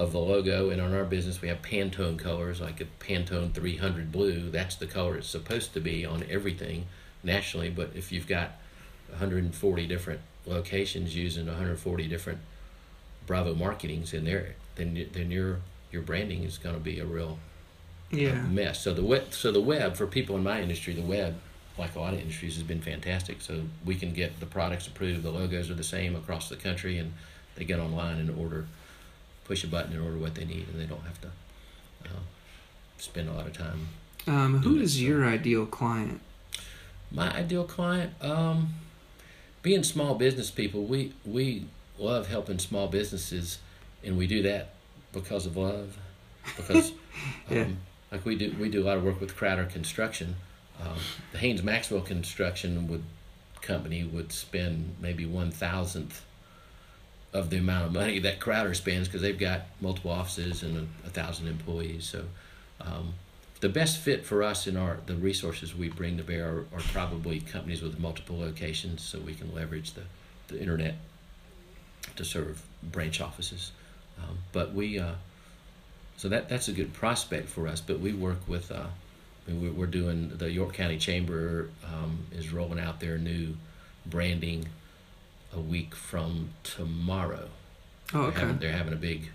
[0.00, 0.70] of the logo.
[0.70, 4.50] And on our business, we have Pantone colors, like a Pantone 300 blue.
[4.50, 6.86] That's the color it's supposed to be on everything
[7.22, 7.68] nationally.
[7.70, 8.52] But if you've got
[9.10, 12.38] 140 different locations using 140 different
[13.26, 15.60] Bravo marketings in there, then then your
[15.92, 17.38] your branding is going to be a real
[18.12, 18.42] uh, Yeah.
[18.46, 18.80] mess.
[18.82, 21.34] So the web, so the web for people in my industry, the web,
[21.76, 23.40] like a lot of industries, has been fantastic.
[23.42, 25.22] So we can get the products approved.
[25.22, 27.12] The logos are the same across the country, and
[27.56, 28.66] they get online and order,
[29.50, 31.26] push a button and order what they need, and they don't have to
[32.04, 32.20] uh,
[32.98, 33.88] spend a lot of time.
[34.28, 36.20] Um, who Do it, is so- your ideal client?
[37.10, 38.68] My ideal client, um,
[39.62, 41.64] being small business people, we we
[41.98, 43.58] love helping small businesses,
[44.04, 44.74] and we do that
[45.12, 45.98] because of love,
[46.56, 46.92] because
[47.50, 47.62] Yeah.
[47.62, 47.78] um,
[48.12, 50.36] like we do we do a lot of work with Crowder Construction.
[50.80, 50.96] Um,
[51.32, 53.02] the Haines Maxwell Construction would
[53.60, 56.24] company would spend maybe one thousandth
[57.32, 61.06] of the amount of money that Crowder spends because they've got multiple offices and a,
[61.06, 62.06] a thousand employees.
[62.06, 62.24] So.
[62.80, 63.14] Um,
[63.60, 66.80] the best fit for us in our the resources we bring to bear are, are
[66.92, 70.02] probably companies with multiple locations, so we can leverage the,
[70.48, 70.94] the internet
[72.16, 73.72] to serve branch offices.
[74.18, 75.12] Um, but we uh,
[76.16, 77.80] so that that's a good prospect for us.
[77.80, 78.86] But we work with uh,
[79.46, 83.56] we're doing the York County Chamber um, is rolling out their new
[84.06, 84.66] branding
[85.54, 87.48] a week from tomorrow.
[88.12, 88.40] Oh, They're, okay.
[88.40, 89.30] having, they're having a big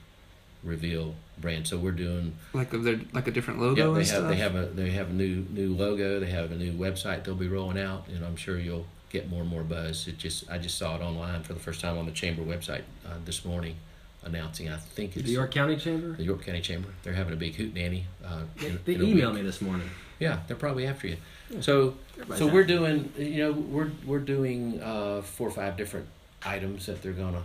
[0.63, 4.09] reveal brand, so we're doing Like of their like a different logo yeah, they and
[4.09, 4.29] have stuff.
[4.29, 6.19] they have a they have a new new logo.
[6.19, 9.41] They have a new website they'll be rolling out, and I'm sure you'll get more
[9.41, 10.07] and more buzz.
[10.07, 12.81] It just I just saw it online for the first time on the chamber website
[13.05, 13.75] uh, this morning,
[14.23, 16.13] announcing I think it's The York County Chamber?
[16.13, 16.89] the York County Chamber.
[17.03, 18.05] They're having a big hoot nanny.
[18.25, 19.89] Uh, in, They in emailed me this morning.
[20.19, 21.17] Yeah, they're probably after you.
[21.61, 22.67] So Everybody's so we're me.
[22.67, 26.07] doing you know we're we're doing uh, four or five different
[26.43, 27.43] items that they're gonna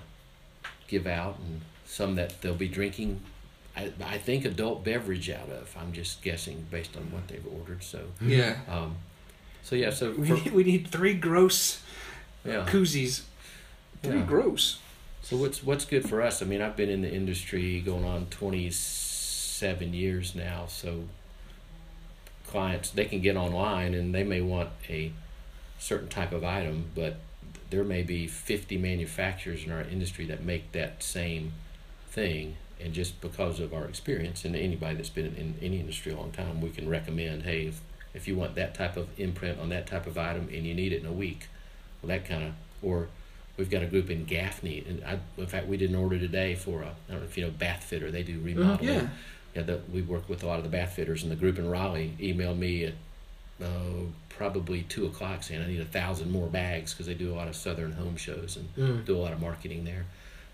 [0.88, 3.20] give out, and some that they'll be drinking.
[3.76, 5.74] I, I think adult beverage out of.
[5.78, 7.82] I'm just guessing based on what they've ordered.
[7.82, 8.56] So yeah.
[8.68, 8.96] um,
[9.62, 11.80] so yeah, so We for, need, we need three gross
[12.44, 12.66] yeah.
[12.68, 13.22] koozies.
[14.02, 14.24] Three Yeah.
[14.26, 14.78] gross.
[15.22, 16.42] So what's what's good for us?
[16.42, 20.66] I mean, I've been in the industry going on 27 years now.
[20.68, 21.04] So
[22.50, 25.12] clients they can get online and they may want a
[25.78, 27.16] certain type of item, but
[27.70, 31.52] there may be 50 manufacturers in our industry that make that same
[32.10, 32.56] thing.
[32.80, 36.32] And just because of our experience, and anybody that's been in any industry a long
[36.32, 37.80] time, we can recommend, hey, if,
[38.14, 40.92] if you want that type of imprint on that type of item and you need
[40.92, 41.48] it in a week,
[42.02, 43.08] well, that kind of, or
[43.56, 46.54] we've got a group in Gaffney, and I, in fact, we did an order today
[46.54, 48.88] for a, I don't know if you know Bath Fitter, they do oh, remodeling.
[48.88, 49.08] Yeah.
[49.54, 51.68] Yeah, that we work with a lot of the bath fitters, and the group in
[51.68, 52.94] Raleigh emailed me at
[53.60, 57.36] uh, probably two o'clock saying I need a thousand more bags because they do a
[57.36, 59.04] lot of Southern home shows and Mm.
[59.04, 60.06] do a lot of marketing there.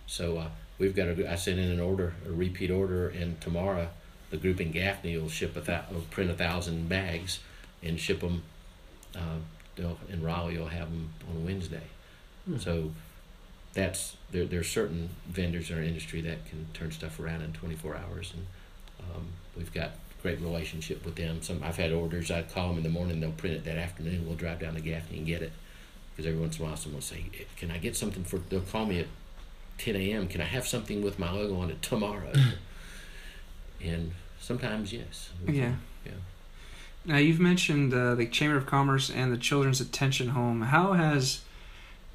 [0.07, 1.31] So uh, we've got a.
[1.31, 3.89] I sent in an order, a repeat order, and tomorrow
[4.31, 7.41] the group in Gaffney will ship a will print a thousand bags
[7.83, 8.43] and ship them.
[9.15, 9.39] Uh,
[10.09, 11.83] in Raleigh, you'll have them on Wednesday.
[12.47, 12.57] Hmm.
[12.57, 12.93] So
[13.75, 14.47] that's there.
[14.47, 18.33] There are certain vendors in our industry that can turn stuff around in 24 hours,
[18.35, 18.47] and
[19.01, 21.43] um, we've got great relationship with them.
[21.43, 22.31] Some I've had orders.
[22.31, 23.21] I call them in the morning.
[23.21, 24.27] They'll print it that afternoon.
[24.27, 25.53] We'll drive down to Gaffney and get it.
[26.15, 28.39] Because every once in a while, someone will say, "Eh, "Can I get something for?"
[28.39, 29.07] They'll call me at
[29.79, 30.29] 10 a.m.
[30.29, 32.33] Can I have something with my logo on it tomorrow?
[33.85, 35.31] and sometimes yes.
[35.47, 35.75] Yeah.
[36.05, 36.13] yeah.
[37.05, 40.63] Now you've mentioned uh, the Chamber of Commerce and the Children's Attention Home.
[40.63, 41.43] How has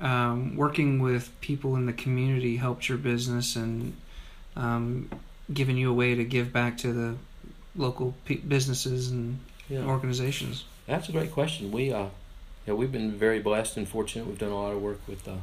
[0.01, 3.95] um, working with people in the community helped your business and
[4.55, 5.09] um,
[5.53, 7.15] given you a way to give back to the
[7.75, 9.85] local pe- businesses and Yeah.
[9.85, 10.65] organizations?
[10.87, 11.71] That's a great question.
[11.71, 12.07] We uh,
[12.67, 14.27] yeah, we've been very blessed and fortunate.
[14.27, 15.37] We've done a lot of work with uh,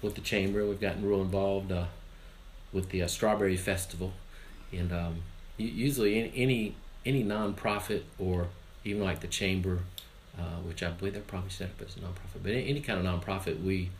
[0.00, 0.66] with the chamber.
[0.66, 1.86] We've gotten real involved uh,
[2.72, 4.12] with the uh, Strawberry Festival,
[4.72, 5.16] and um,
[5.58, 8.48] usually any, any any nonprofit or
[8.84, 9.80] even like the chamber,
[10.38, 13.04] uh, which I believe they're probably set up as a nonprofit, but any, any kind
[13.04, 13.90] of nonprofit, we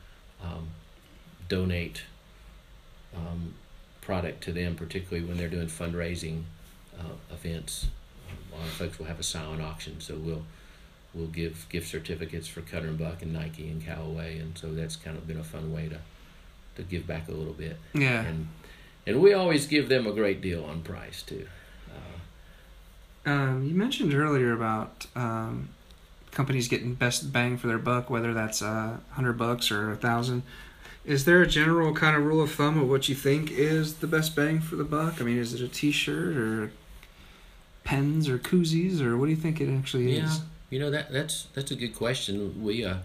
[0.42, 0.68] um,
[1.48, 2.02] donate
[3.16, 3.54] um,
[4.02, 6.42] product to them, particularly when they're doing fundraising
[6.98, 7.86] uh, events.
[8.52, 10.44] a lot of folks will have a silent auction, so we'll
[11.14, 14.96] we'll give gift certificates for Cutter and Buck and Nike and Callaway, and so that's
[14.96, 15.98] kind of been a fun way to
[16.76, 17.78] to give back a little bit.
[17.94, 18.22] Yeah.
[18.22, 18.48] And
[19.06, 21.46] and we always give them a great deal on price too.
[21.90, 25.68] Uh, Um, you mentioned earlier about um,
[26.32, 30.42] companies getting best bang for their buck, whether that's a hundred bucks or a thousand.
[31.04, 34.06] Is there a general kind of rule of thumb of what you think is the
[34.06, 35.20] best bang for the buck?
[35.20, 36.70] I mean, is it a T-shirt or
[37.84, 40.40] pens or koozies or what do you think it actually Yeah, is?
[40.70, 42.62] you know that that's that's a good question.
[42.62, 42.98] We uh,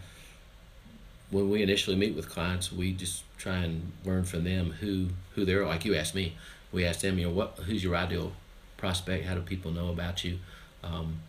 [1.31, 5.45] when we initially meet with clients, we just try and learn from them who who
[5.45, 5.83] they're like.
[5.83, 6.35] You asked me,
[6.71, 8.33] we asked them, you know, what who's your ideal
[8.77, 9.25] prospect?
[9.25, 10.37] How do people know about you?
[10.83, 11.19] Um,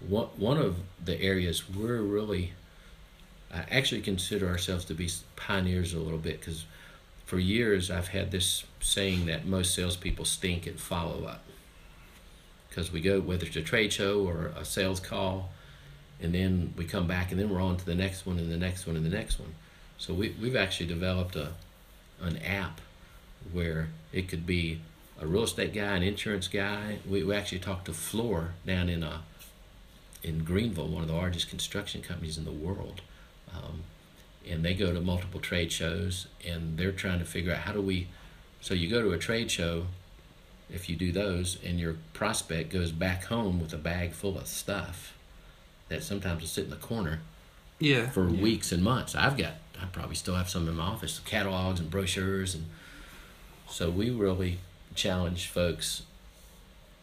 [0.00, 2.52] one one of the areas we're really
[3.52, 6.64] I actually consider ourselves to be pioneers a little bit because
[7.24, 11.42] for years I've had this saying that most salespeople stink at follow up
[12.68, 15.50] because we go whether it's a trade show or a sales call
[16.20, 18.56] and then we come back and then we're on to the next one and the
[18.56, 19.54] next one and the next one.
[19.98, 21.52] So we, we've actually developed a
[22.20, 22.80] an app
[23.52, 24.80] where it could be
[25.20, 26.98] a real estate guy an insurance guy.
[27.08, 29.22] We, we actually talked to Fluor down in a
[30.22, 33.00] in greenville one of the largest construction companies in the world
[33.56, 33.82] um,
[34.48, 37.80] and they go to multiple trade shows and they're trying to figure out how do
[37.80, 38.06] we
[38.60, 39.86] so you go to a trade show
[40.70, 44.46] if you do those and your prospect goes back home with a bag full of
[44.46, 45.14] stuff
[45.88, 47.20] that sometimes will sit in the corner
[47.78, 48.08] Yeah.
[48.10, 49.14] for weeks and months.
[49.14, 52.66] I've got I probably still have some in my office, catalogs and brochures and
[53.70, 54.58] so we really
[54.94, 56.02] challenge folks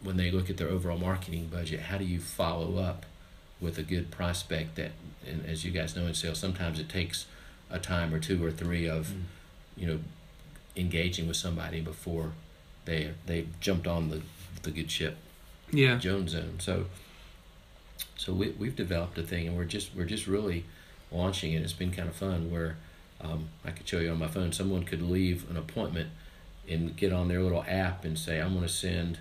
[0.01, 3.05] when they look at their overall marketing budget, how do you follow up
[3.65, 4.91] with a good prospect that
[5.27, 7.25] and as you guys know in sales sometimes it takes
[7.69, 9.11] a time or two or three of
[9.75, 9.99] you know
[10.77, 12.31] engaging with somebody before
[12.85, 14.21] they they jumped on the
[14.63, 15.17] the good ship
[15.71, 15.97] Yeah.
[15.97, 16.57] Jones Zone.
[16.59, 16.85] So,
[18.17, 20.63] so we we've developed a thing, and we're just we're just really
[21.11, 21.61] launching it.
[21.61, 22.51] It's been kind of fun.
[22.51, 22.77] Where
[23.21, 24.51] um, I could show you on my phone.
[24.51, 26.09] Someone could leave an appointment
[26.69, 29.19] and get on their little app and say, "I'm going to send."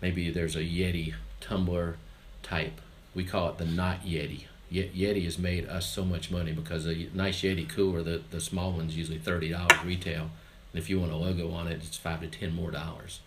[0.00, 1.96] Maybe there's a Yeti tumbler
[2.42, 2.80] type.
[3.14, 4.44] We call it the not Yeti.
[4.70, 8.40] Ye- Yeti has made us so much money because a nice Yeti cooler, the the
[8.40, 10.30] small one's usually thirty dollars retail,
[10.72, 13.20] and if you want a logo on it, it's five to ten more dollars.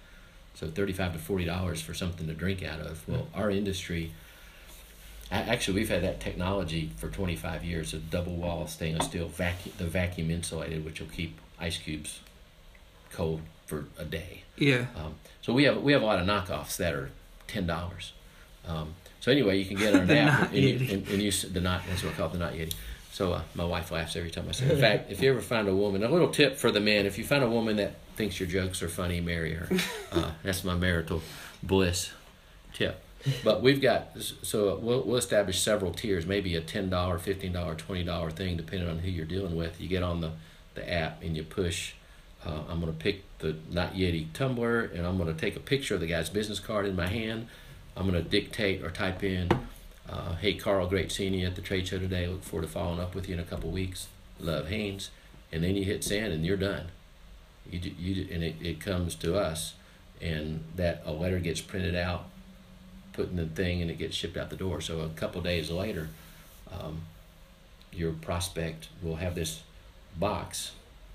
[0.55, 3.07] So thirty-five to forty dollars for something to drink out of.
[3.07, 4.11] Well, our industry.
[5.29, 7.93] Actually, we've had that technology for twenty-five years.
[7.93, 12.21] A double wall stainless steel vacuum, the vacuum insulated, which will keep ice cubes
[13.11, 14.43] cold for a day.
[14.57, 14.85] Yeah.
[14.95, 17.11] Um, so we have we have a lot of knockoffs that are
[17.45, 18.13] ten dollars.
[18.65, 18.95] Um,
[19.27, 21.81] so anyway, you can get on an app and, you, and, and you the not
[21.89, 22.73] that's what I call it, the not yeti.
[23.11, 24.67] So uh, my wife laughs every time I say.
[24.67, 24.71] it.
[24.71, 27.17] In fact, if you ever find a woman, a little tip for the men: if
[27.17, 29.67] you find a woman that thinks your jokes are funny, marry her.
[30.13, 31.21] Uh, that's my marital
[31.61, 32.13] bliss
[32.73, 33.03] tip.
[33.43, 37.75] But we've got so we'll, we'll establish several tiers, maybe a ten dollar, fifteen dollar,
[37.75, 39.81] twenty dollar thing, depending on who you're dealing with.
[39.81, 40.31] You get on the,
[40.75, 41.95] the app and you push.
[42.45, 45.99] Uh, I'm gonna pick the not Yeti tumbler, and I'm gonna take a picture of
[45.99, 47.47] the guy's business card in my hand.
[47.97, 49.49] I'm gonna dictate or type in,
[50.07, 52.27] uh, "Hey Carl, great seeing you at the trade show today.
[52.27, 54.07] Look forward to following up with you in a couple weeks.
[54.39, 55.09] Love Haines,"
[55.51, 56.87] and then you hit send and you're done.
[57.69, 59.73] You do, you do, and it, it comes to us,
[60.21, 62.29] and that a letter gets printed out,
[63.13, 64.79] put in the thing, and it gets shipped out the door.
[64.79, 66.09] So a couple days later,
[66.71, 67.01] um,
[67.91, 69.63] your prospect will have this
[70.17, 70.71] box.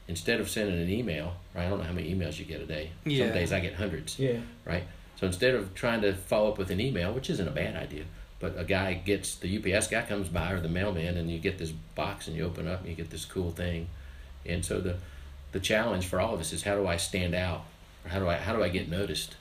[0.08, 1.64] Instead of sending an email, right?
[1.66, 2.90] I don't know how many emails you get a day.
[3.04, 3.26] Yeah.
[3.26, 4.40] Some days I get hundreds Yeah.
[4.64, 4.82] right?
[5.22, 8.06] So instead of trying to follow up with an email, which isn't a bad idea,
[8.40, 11.58] but a guy gets the UPS guy comes by or the mailman, and you get
[11.58, 13.86] this box and you open up and you get this cool thing,
[14.44, 14.96] and so the
[15.52, 17.62] the challenge for all of us is how do I stand out,
[18.04, 19.36] or how do I how do I get noticed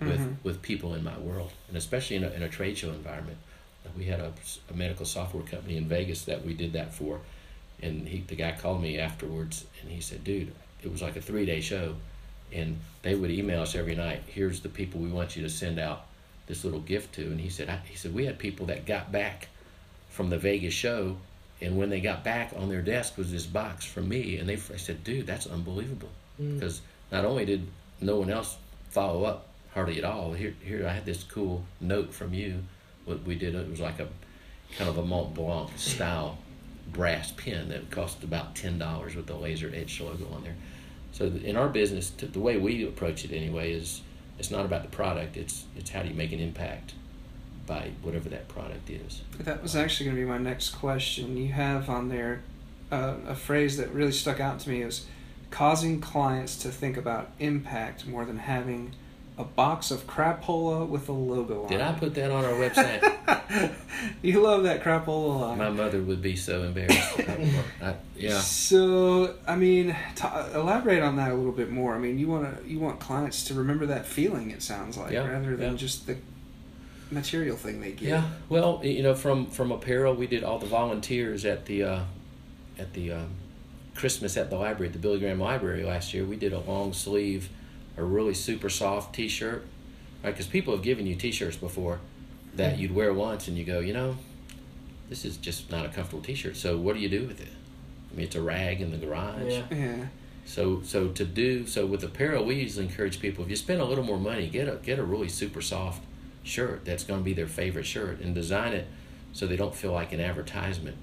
[0.00, 0.34] with Mhm.
[0.42, 3.38] with people in my world, and especially in a, in a trade show environment.
[3.96, 4.32] We had a,
[4.68, 7.20] a medical software company in Vegas that we did that for,
[7.80, 11.20] and he the guy called me afterwards and he said, "Dude, it was like a
[11.20, 11.94] three day show."
[12.52, 14.22] And they would email us every night.
[14.26, 16.06] Here's the people we want you to send out
[16.46, 17.22] this little gift to.
[17.22, 19.48] And he said, I, he said we had people that got back
[20.10, 21.16] from the Vegas show,
[21.60, 24.54] and when they got back on their desk was this box from me, and they
[24.54, 26.10] I said, dude, that's unbelievable,
[26.40, 26.54] mm.
[26.54, 27.66] because not only did
[28.00, 28.56] no one else
[28.90, 30.32] follow up hardly at all.
[30.32, 32.64] Here, here I had this cool note from you.
[33.04, 34.08] What we did, it was like a
[34.76, 36.38] kind of a Mont Blanc style
[36.92, 40.56] brass pen that cost about ten dollars with the laser etched logo on there.
[41.12, 44.02] So in our business, the way we approach it anyway is
[44.38, 45.36] it's not about the product.
[45.36, 46.94] It's it's how do you make an impact
[47.66, 49.22] by whatever that product is.
[49.38, 51.36] That was actually going to be my next question.
[51.36, 52.42] You have on there
[52.90, 55.06] uh, a phrase that really stuck out to me is
[55.50, 58.94] causing clients to think about impact more than having
[59.40, 61.68] a box of crapola with a logo on it.
[61.70, 63.72] Did I put that on our website?
[64.22, 65.58] you love that crapola line.
[65.58, 67.20] My mother would be so embarrassed.
[67.82, 68.38] I, yeah.
[68.38, 69.96] So, I mean,
[70.54, 71.94] elaborate on that a little bit more.
[71.94, 74.50] I mean, you want to you want clients to remember that feeling.
[74.50, 75.76] It sounds like Yeah, rather than yeah.
[75.76, 76.16] just the
[77.10, 78.02] material thing they get.
[78.08, 82.00] Yeah, well, you know, from from apparel, we did all the volunteers at the uh,
[82.78, 83.30] at the um,
[83.94, 86.24] Christmas at the library, at the Billy Graham Library last year.
[86.24, 87.48] We did a long sleeve,
[87.96, 89.64] a really super soft T-shirt,
[90.22, 90.30] right?
[90.30, 92.00] Because people have given you T-shirts before
[92.54, 94.16] that you'd wear once, and you go, you know,
[95.08, 96.56] this is just not a comfortable T-shirt.
[96.56, 97.48] So what do you do with it?
[98.12, 99.52] I mean, it's a rag in the garage.
[99.52, 99.62] Yeah.
[99.70, 100.04] Yeah.
[100.46, 103.84] So so to do so with apparel, we usually encourage people if you spend a
[103.84, 106.02] little more money, get a get a really super soft
[106.42, 108.88] shirt that's going to be their favorite shirt and design it
[109.32, 110.96] so they don't feel like an advertisement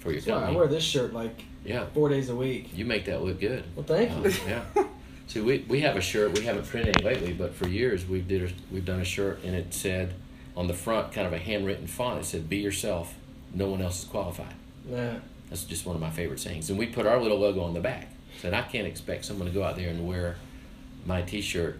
[0.00, 2.70] for your That's why I wear this shirt like Yeah, four days a week.
[2.74, 3.62] you make that look good.
[3.76, 4.34] Well, thank Uh, you.
[4.48, 4.64] yeah.
[5.28, 6.32] See, we, we have a shirt.
[6.32, 8.50] We haven't printed any lately, but for years we did.
[8.50, 10.14] A, we've done a shirt, and it said
[10.56, 12.18] on the front, kind of a handwritten font.
[12.20, 13.14] It said, "Be yourself.
[13.54, 14.54] No one else is qualified."
[14.88, 15.18] Yeah.
[15.50, 16.70] That's just one of my favorite sayings.
[16.70, 18.08] And we put our little logo on the back.
[18.40, 20.36] Said I can't expect someone to go out there and wear
[21.04, 21.78] my T-shirt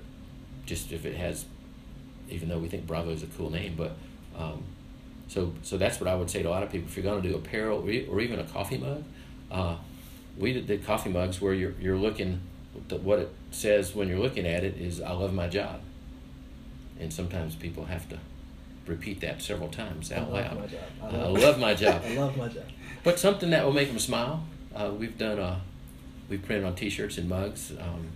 [0.67, 1.45] just if it has,
[2.29, 3.75] even though we think Bravo is a cool name.
[3.77, 3.93] But
[4.37, 4.63] um,
[5.29, 6.89] so so that's what I would say to a lot of people.
[6.89, 9.05] If you're going to do apparel or, even a coffee mug,
[9.51, 9.77] uh,
[10.37, 12.41] we did, did coffee mugs where you're you're looking.
[12.91, 15.81] What it says when you're looking at it is "I love my job,"
[17.01, 18.19] and sometimes people have to
[18.87, 20.71] repeat that several times I out love loud.
[21.03, 22.03] I I love, love my job.
[22.05, 22.65] I love my job.
[23.05, 24.45] But something that will make them smile.
[24.75, 25.61] Uh, we've done uh,
[26.29, 27.73] we've printed on T-shirts and mugs.
[27.73, 28.09] Um,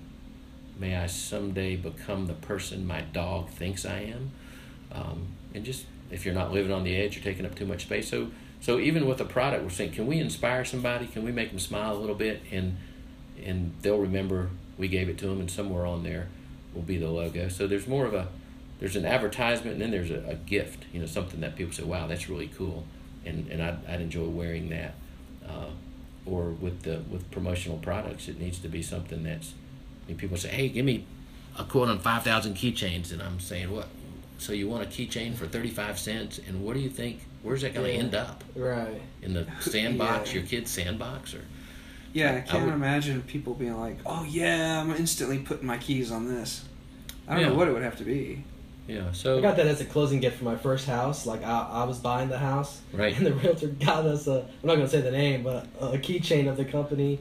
[0.78, 4.30] May I someday become the person my dog thinks I am,
[4.90, 7.82] um, and just if you're not living on the edge, you're taking up too much
[7.82, 8.08] space.
[8.08, 8.28] So
[8.60, 11.06] so even with a product, we're saying, can we inspire somebody?
[11.06, 12.42] Can we make them smile a little bit?
[12.50, 12.78] And
[13.44, 16.28] and they'll remember we gave it to them, and somewhere on there
[16.74, 17.48] will be the logo.
[17.48, 18.28] So there's more of a
[18.80, 20.84] there's an advertisement, and then there's a, a gift.
[20.92, 22.84] You know, something that people say, wow, that's really cool,
[23.24, 24.94] and and I'd, I'd enjoy wearing that.
[25.48, 25.66] Uh,
[26.24, 29.54] or with the with promotional products, it needs to be something that's.
[30.04, 31.04] I mean, people say, "Hey, give me
[31.58, 33.88] a quote on five thousand keychains," and I'm saying, "What?
[34.38, 36.40] So you want a keychain for thirty five cents?
[36.46, 37.20] And what do you think?
[37.42, 37.98] Where's that going to Yeah.
[37.98, 39.00] end up Right.
[39.20, 40.28] in the sandbox?
[40.32, 40.38] Yeah.
[40.40, 41.42] Your kid's sandbox, or
[42.12, 45.78] Yeah, I I can't would- imagine people being like, "Oh yeah, I'm instantly putting my
[45.78, 46.62] keys on this."
[47.26, 47.48] I don't Yeah.
[47.50, 48.44] know what it would have to be.
[48.88, 49.12] yeah?
[49.12, 51.24] So I got that as a closing gift for my first house.
[51.24, 53.16] Like I, I was buying the house, Right.
[53.16, 54.40] And the realtor got us a.
[54.62, 57.18] I'm not gonna say the name, but a keychain of the company,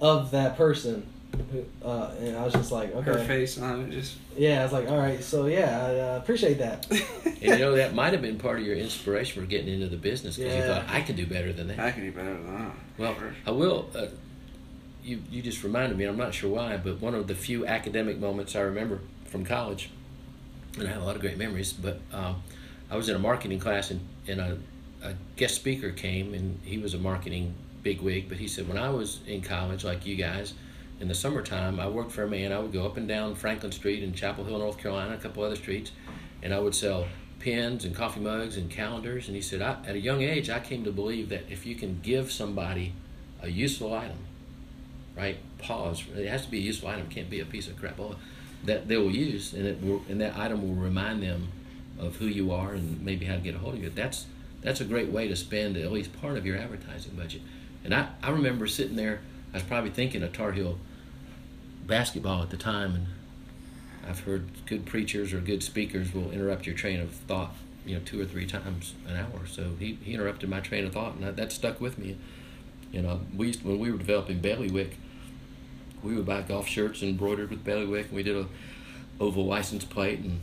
[0.00, 1.06] of that person.
[1.52, 4.60] Who, uh, and I was just like, okay, Her face on it, just yeah.
[4.60, 6.86] I was like, all right, so yeah, I uh, appreciate that.
[7.24, 9.96] and you know that might have been part of your inspiration for getting into the
[9.96, 11.78] business because you thought I can do better than that.
[11.78, 12.72] I can do better than that.
[12.98, 13.34] Well, Sure.
[13.46, 13.90] I will.
[13.94, 14.06] Uh,
[15.02, 16.04] you you just reminded me.
[16.04, 19.90] I'm not sure why, but one of the few academic moments I remember from college,
[20.78, 21.72] and I have a lot of great memories.
[21.72, 22.42] But um,
[22.90, 24.58] I was in a marketing class, and, and a,
[25.02, 28.28] a guest speaker came, and he was a marketing bigwig.
[28.28, 30.54] But he said, when I was in college, like you guys,
[31.00, 32.52] in the summertime, I worked for a man.
[32.52, 35.42] I would go up and down Franklin Street in Chapel Hill, North Carolina, a couple
[35.42, 35.92] other streets,
[36.42, 37.06] and I would sell
[37.38, 39.26] pens and coffee mugs and calendars.
[39.26, 42.00] And he said, at a young age, I came to believe that if you can
[42.02, 42.94] give somebody
[43.42, 44.18] a useful item,
[45.16, 45.38] right?
[45.58, 46.04] Pause.
[46.16, 47.02] It has to be a useful item.
[47.02, 47.98] It can't be a piece of crap
[48.64, 51.48] that they will use, and it will, and that item will remind them
[51.98, 53.90] of who you are and maybe how to get a hold of you.
[53.90, 54.26] That's
[54.62, 57.42] that's a great way to spend at least part of your advertising budget.
[57.84, 59.20] And I, I remember sitting there.
[59.56, 60.76] I was probably thinking of Tar Heel
[61.86, 63.06] basketball at the time, and
[64.06, 67.54] I've heard good preachers or good speakers will interrupt your train of thought,
[67.86, 69.46] you know, two or three times an hour.
[69.46, 72.18] So he, he interrupted my train of thought, and that, that stuck with me.
[72.92, 74.98] You know, we used, when we were developing bailiwick,
[76.02, 78.44] we would buy golf shirts embroidered with bailiwick, and we did a
[79.18, 80.38] oval license plate, and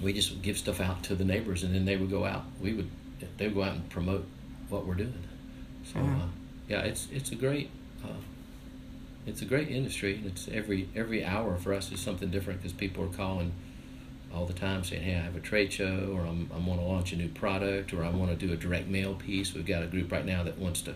[0.00, 2.46] we just would give stuff out to the neighbors, and then they would go out.
[2.58, 2.88] We would
[3.36, 4.26] they would go out and promote
[4.70, 5.24] what we're doing.
[5.92, 6.22] So Mhm.
[6.22, 6.26] uh,
[6.70, 7.68] yeah, it's it's a great.
[9.28, 12.72] It's a great industry, and it's every every hour for us is something different because
[12.72, 13.52] people are calling
[14.32, 16.86] all the time saying, "Hey, I have a trade show, or I'm I want to
[16.86, 19.82] launch a new product, or I want to do a direct mail piece." We've got
[19.82, 20.94] a group right now that wants to.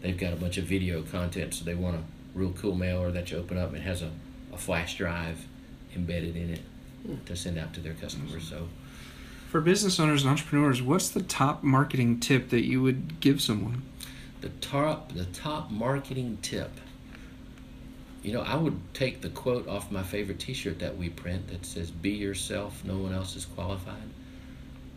[0.00, 2.02] They've got a bunch of video content, so they want a
[2.34, 4.10] real cool mailer that you open up and it has a,
[4.52, 5.46] a flash drive
[5.94, 6.60] embedded in it
[7.06, 7.14] hmm.
[7.24, 8.46] to send out to their customers.
[8.46, 8.68] So
[9.48, 13.82] For business owners and entrepreneurs, what's the top marketing tip that you would give someone?
[14.40, 16.70] the top the top marketing tip.
[18.26, 21.64] You know, I would take the quote off my favorite T-shirt that we print that
[21.64, 22.84] says "Be yourself.
[22.84, 23.94] No one else is qualified."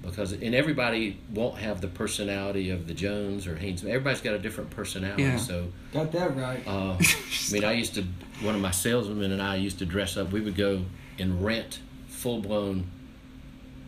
[0.02, 3.86] Because and everybody won't have the personality of the Jones or Haines.
[3.86, 5.22] Everybody's got a different personality.
[5.22, 5.38] Yeah.
[5.38, 6.66] So Got that right.
[6.66, 7.06] uh, I
[7.52, 8.06] mean, I used to,
[8.42, 10.32] one of my salesmen and I used to dress up.
[10.32, 10.86] We would go
[11.20, 12.90] and rent full blown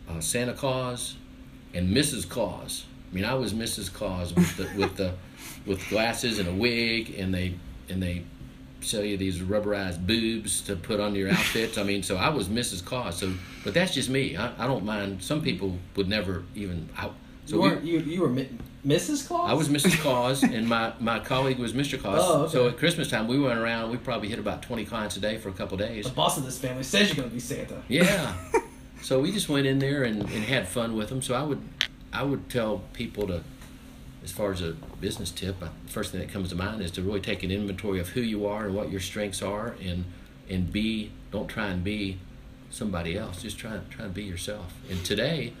[0.08, 1.16] uh, Santa Claus
[1.74, 2.28] and Mrs.
[2.28, 2.84] Claus.
[3.10, 3.92] I mean, I was Mrs.
[3.92, 5.14] Claus with the with the
[5.66, 7.54] with glasses and a wig, and they
[7.88, 8.22] and they
[8.84, 11.78] sell you these rubberized boobs to put on your outfits.
[11.78, 12.84] I mean, so I was Mrs.
[12.84, 13.18] Claus.
[13.18, 13.32] So,
[13.64, 14.36] but that's just me.
[14.36, 15.22] I, I don't mind.
[15.22, 16.88] Some people would never even.
[16.96, 17.10] I,
[17.46, 18.48] so you, we- were, you, you were Mi-
[18.86, 19.26] Mrs.
[19.28, 19.50] Claus?
[19.50, 19.98] I was Mrs.
[20.00, 22.00] Claus, and my, my colleague was Mr.
[22.00, 22.18] Claus.
[22.22, 22.52] Oh, okay.
[22.52, 23.90] So at Christmas time, we went around.
[23.90, 26.04] We probably hit about twenty clients a day for a couple days.
[26.04, 27.82] The boss of this family says you're going to be Santa.
[27.88, 28.34] Yeah.
[29.02, 31.22] so we just went in there and, and had fun with them.
[31.22, 31.60] So I would
[32.12, 33.42] I would tell people to,
[34.24, 37.02] as far as a business tip, uh, first thing that comes to mind is to
[37.02, 40.04] really take an inventory of who you are and what your strengths are, and
[40.48, 42.18] and be don't try and be
[42.70, 43.42] somebody else.
[43.42, 44.72] Just try try and be yourself.
[44.90, 45.52] And today,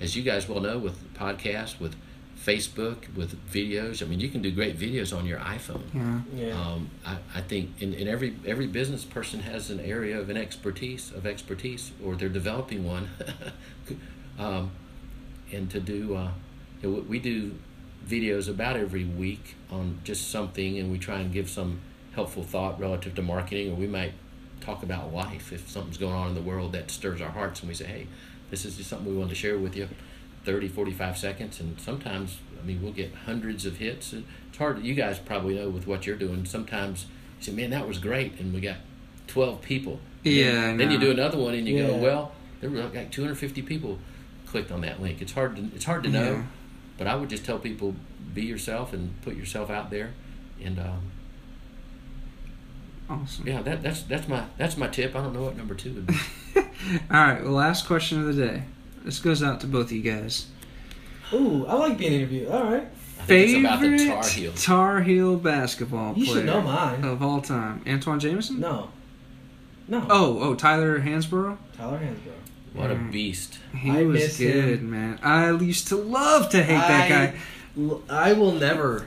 [0.00, 1.94] as you guys well know, with podcasts, with
[2.44, 5.82] Facebook, with videos, I mean, you can do great videos on your iPhone.
[5.92, 6.20] Yeah.
[6.46, 6.60] Yeah.
[6.60, 10.36] Um, I, I think in, in every every business person has an area of an
[10.36, 13.08] expertise of expertise, or they're developing one.
[14.38, 14.70] um,
[15.52, 16.30] and to do, uh,
[16.82, 17.54] you know, we- we do
[18.06, 21.80] videos about every week on just something, and we try and give some
[22.14, 24.12] helpful thought relative to marketing, or we might
[24.60, 27.68] talk about life if something's going on in the world that stirs our hearts, and
[27.68, 28.06] we say, hey,
[28.50, 29.88] this is just something we wanted to share with you.
[30.44, 34.14] 30, 45 seconds, and sometimes, I mean, we'll get hundreds of hits.
[34.14, 36.46] It's hard, you guys probably know with what you're doing.
[36.46, 37.06] Sometimes
[37.38, 38.78] you say, man, that was great, and we got
[39.26, 40.00] 12 people.
[40.22, 43.62] Yeah, Then, then you do another one, and you go, well, there were like 250
[43.62, 43.98] people
[44.46, 45.20] clicked on that link.
[45.20, 46.42] It's hard to, it's hard to know, Yeah.
[46.98, 47.94] But I would just tell people,
[48.34, 50.12] be yourself and put yourself out there.
[50.62, 51.00] And um,
[53.10, 53.46] Awesome.
[53.46, 55.16] yeah, that, that's that's my that's my tip.
[55.16, 56.14] I don't know what number two would be.
[56.56, 56.62] All
[57.10, 57.42] right.
[57.42, 58.64] Well, last question of the day.
[59.04, 60.46] This goes out to both of you guys.
[61.32, 62.50] Ooh, I like being interviewed.
[62.50, 62.86] All right.
[63.20, 64.64] I think it's about the Favorite Tar Heels.
[64.64, 67.04] Tar Heel basketball You player should know mine.
[67.04, 67.82] of all time.
[67.86, 68.60] Antawn Jamison.
[68.60, 68.90] No.
[69.86, 70.06] No.
[70.10, 71.56] Oh, oh, Tyler Hansbrough.
[71.76, 72.32] Tyler Hansbrough.
[72.74, 73.10] What a Mm.
[73.12, 73.58] beast.
[73.76, 74.90] He I was miss good, him.
[74.90, 75.18] man.
[75.22, 77.34] I used to love to hate that guy.
[77.78, 79.06] L- I will never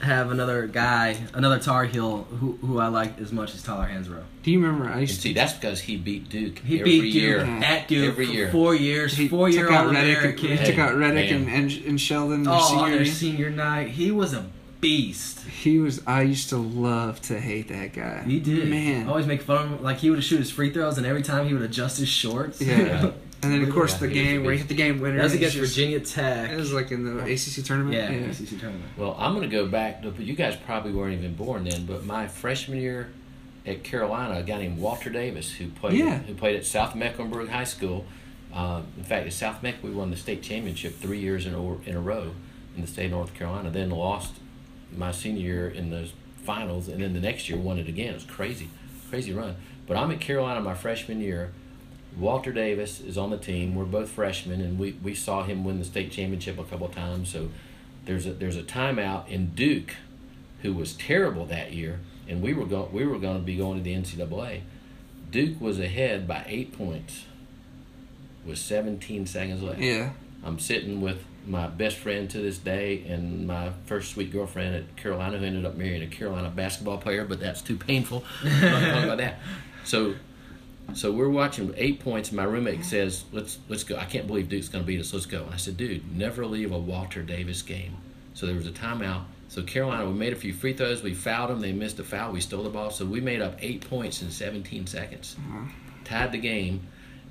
[0.00, 4.24] have another guy, another Tar Heel who, who I like as much as Tyler Hansbrough.
[4.42, 4.86] Do you remember?
[4.88, 5.34] I And used see, to.
[5.34, 7.38] that's because he beat Duke He every beat year.
[7.44, 8.50] Duke at Duke Every year.
[8.50, 10.48] four years, He four year All American.
[10.56, 11.48] He took out Redick man.
[11.48, 12.44] and, and and Shelden.
[12.44, 14.44] their Oh, senior on their senior night, he was a
[14.80, 15.40] beast.
[15.44, 16.02] He was.
[16.06, 18.22] I used to love to hate that guy.
[18.24, 18.68] He did.
[18.68, 19.08] Man.
[19.08, 19.82] Always make fun of him.
[19.82, 22.60] Like he would shoot his free throws, and every time he would adjust his shorts.
[22.60, 23.12] Yeah.
[23.42, 25.00] And then of course the Yeah, he was game a where he hit the game
[25.00, 25.16] winner.
[25.18, 26.50] That was he's against just- Virginia Tech.
[26.50, 27.94] It was like in the ACC tournament.
[27.94, 28.26] yeah, yeah.
[28.30, 28.84] ACC tournament.
[28.96, 30.02] Well, I'm going to go back.
[30.02, 33.08] To, you guys probably weren't even born then, but my freshman year
[33.66, 36.18] at Carolina, a guy named Walter Davis who played Yeah.
[36.20, 38.06] who played at South Mecklenburg High School.
[38.54, 41.78] Uh, in fact, at South Meck, we won the state championship three years in a,
[41.82, 42.30] in a row
[42.74, 43.70] in the state of North Carolina.
[43.70, 44.32] Then lost
[44.96, 46.08] my senior year in the
[46.44, 48.10] finals, and then the next year won it again.
[48.10, 48.68] It was crazy,
[49.10, 49.56] crazy run.
[49.86, 51.52] But I'm at Carolina my freshman year.
[52.16, 53.74] Walter Davis is on the team.
[53.74, 57.30] We're both freshmen, and we, we saw him win the state championship a couple times.
[57.30, 57.50] So
[58.06, 59.96] there's a there's a timeout in Duke,
[60.62, 63.78] who was terrible that year, and we were going we were going to be going
[63.78, 64.62] to the NCAA.
[65.30, 67.24] Duke was ahead by eight points,
[68.46, 69.80] with 17 seconds left.
[69.80, 70.10] Yeah.
[70.44, 74.96] I'm sitting with my best friend to this day and my first sweet girlfriend at
[74.96, 78.24] Carolina who ended up marrying a Carolina basketball player, but that's too painful.
[78.42, 79.38] I'm not talking about that.
[79.84, 80.14] So
[80.94, 83.96] so we're watching eight points and my roommate says, Let's let's go.
[83.96, 85.44] I can't believe Duke's gonna beat us, let's go.
[85.44, 87.96] And I said, Dude, never leave a Walter Davis game.
[88.34, 89.24] So there was a timeout.
[89.48, 92.32] So Carolina, we made a few free throws, we fouled them, they missed a foul,
[92.32, 92.90] we stole the ball.
[92.90, 95.36] So we made up eight points in seventeen seconds.
[95.40, 95.66] Mm-hmm.
[96.04, 96.86] Tied the game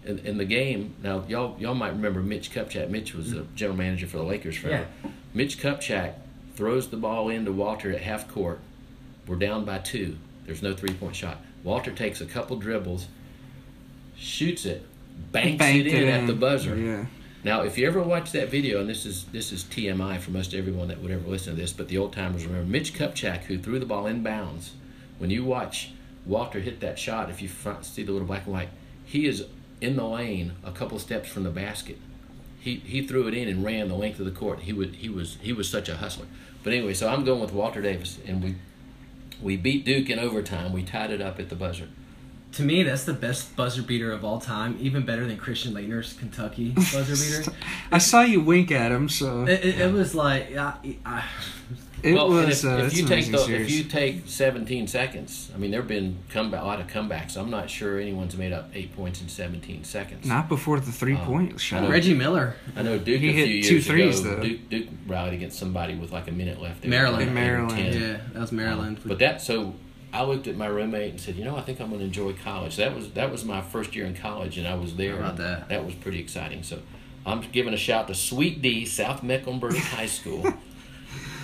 [0.05, 2.89] in, in the game, now y'all y'all might remember Mitch Kupchak.
[2.89, 3.55] Mitch was the mm-hmm.
[3.55, 4.87] general manager for the Lakers forever.
[5.33, 6.13] Mitch Kupchak
[6.55, 8.59] throws the ball into Walter at half court.
[9.27, 10.17] We're down by two.
[10.45, 11.37] There's no three point shot.
[11.63, 13.07] Walter takes a couple dribbles,
[14.15, 14.85] shoots it,
[15.31, 16.75] banks Banked it in at the buzzer.
[16.77, 17.05] Yeah.
[17.43, 20.53] Now, if you ever watch that video, and this is this is TMI for most
[20.53, 23.57] everyone that would ever listen to this, but the old timers remember Mitch Kupchak, who
[23.57, 24.69] threw the ball inbounds.
[25.17, 25.91] When you watch
[26.25, 28.69] Walter hit that shot, if you front, see the little black and white,
[29.05, 29.45] he is
[29.81, 31.97] in the lane a couple steps from the basket.
[32.59, 34.61] He he threw it in and ran the length of the court.
[34.61, 36.25] He would he was he was such a hustler.
[36.63, 38.55] But anyway, so I'm going with Walter Davis, and we
[39.41, 40.73] we beat Duke in overtime.
[40.73, 41.89] We tied it up at the buzzer.
[42.53, 44.77] To me, that's the best buzzer beater of all time.
[44.79, 47.51] Even better than Christian Laettner's Kentucky buzzer beater.
[47.91, 51.25] I saw you wink at him, so It, it, it was like, I, I,
[52.05, 52.63] it well, was.
[52.63, 55.81] if, uh, if you take amazing the, if you take 17 seconds, I mean there
[55.81, 57.35] have been comeback, a lot of comebacks.
[57.37, 60.25] I'm not sure anyone's made up eight points in 17 seconds.
[60.25, 61.83] Not before the three Oh, point shot.
[61.83, 61.89] know.
[61.89, 64.35] Reggie Miller, I know Duke He a hit few two years threes, ago.
[64.37, 64.43] though.
[64.43, 66.81] Duke, Duke rallied against somebody with like a minute left.
[66.81, 67.25] They Maryland.
[67.25, 68.01] down Maryland, 10.
[68.01, 68.99] yeah, that was Maryland.
[69.05, 69.73] But that so
[70.13, 72.33] I looked at my roommate and said, you know, I think I'm going to enjoy
[72.33, 72.77] college.
[72.77, 75.13] That was that was my first year in college, and I was there.
[75.13, 75.69] How about that?
[75.69, 76.63] That was pretty exciting.
[76.63, 76.79] So,
[77.25, 80.53] I'm giving a shout to Sweet D, South Mecklenburg High School,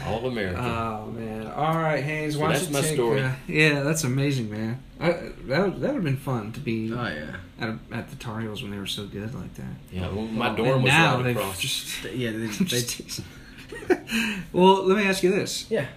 [0.05, 0.63] All American.
[0.63, 1.47] Oh man!
[1.47, 2.33] All right, Haines.
[2.35, 3.21] So Why don't that's my take, story.
[3.23, 4.81] uh, yeah, that's amazing, man.
[4.99, 7.35] I, that would, that would have been fun to be Oh yeah.
[7.59, 9.65] at, a, at the Tar Heels when they were so good like that.
[9.91, 11.59] yeah, well, my And dorm was now right across.
[11.59, 12.03] just.
[12.05, 12.31] Yeah.
[12.31, 15.87] They, they, well, let me ask you this: yeah.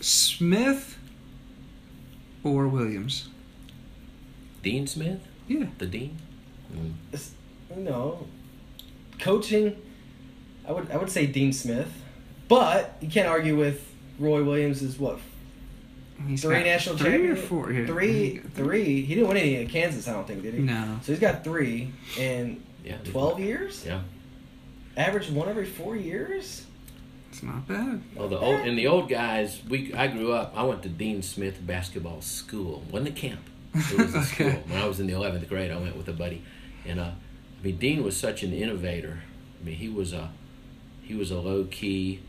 [0.00, 0.98] Smith
[2.42, 3.28] or Williams?
[4.62, 5.66] Dean Smith, Yeah.
[5.78, 6.16] the dean.
[6.74, 6.94] Mm.
[7.76, 8.26] No,
[9.18, 9.76] coaching.
[10.66, 11.92] I would I would say Dean Smith,
[12.48, 13.86] but you can't argue with
[14.18, 14.82] Roy Williams.
[14.82, 15.18] Is what
[16.28, 17.38] He's three got national three champions?
[17.40, 17.72] or four?
[17.72, 17.86] Yeah.
[17.86, 19.02] Three, three.
[19.02, 20.06] He didn't win any in Kansas.
[20.08, 20.60] I don't think did he?
[20.60, 20.98] No.
[21.02, 23.84] So he's got three in Yeah, twelve years.
[23.86, 24.00] Yeah.
[24.96, 26.66] Average one every four years.
[27.30, 28.00] It's not bad.
[28.14, 29.60] Well, the old and the old guys.
[29.68, 30.52] We I grew up.
[30.56, 32.84] I went to Dean Smith basketball school.
[32.92, 33.40] wasn't a camp.
[33.74, 34.24] It was a Okay.
[34.26, 34.50] school.
[34.68, 36.44] When I was in the eleventh grade, I went with a buddy,
[36.86, 37.10] and uh,
[37.60, 39.22] I mean Dean was such an innovator.
[39.60, 40.30] I mean he was a
[41.02, 42.20] he was a low key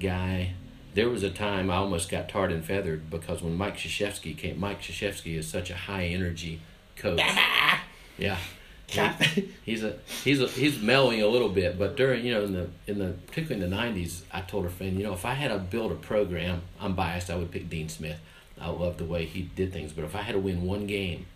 [0.00, 0.54] guy.
[0.94, 4.58] There was a time I almost got tarred and feathered because when Mike Krzyzewski came,
[4.58, 6.60] Mike Krzyzewski is such a high energy
[6.96, 7.20] coach.
[8.18, 8.38] yeah.
[8.86, 12.52] He- he's a he's a he's mellowing a little bit, but during you know in
[12.52, 15.34] the in the particularly in the nineties, I told a friend, you know, if I
[15.34, 18.18] had to build a program, I'm biased, I would pick Dean Smith.
[18.60, 21.26] I love the way he did things, but if I had to win one game,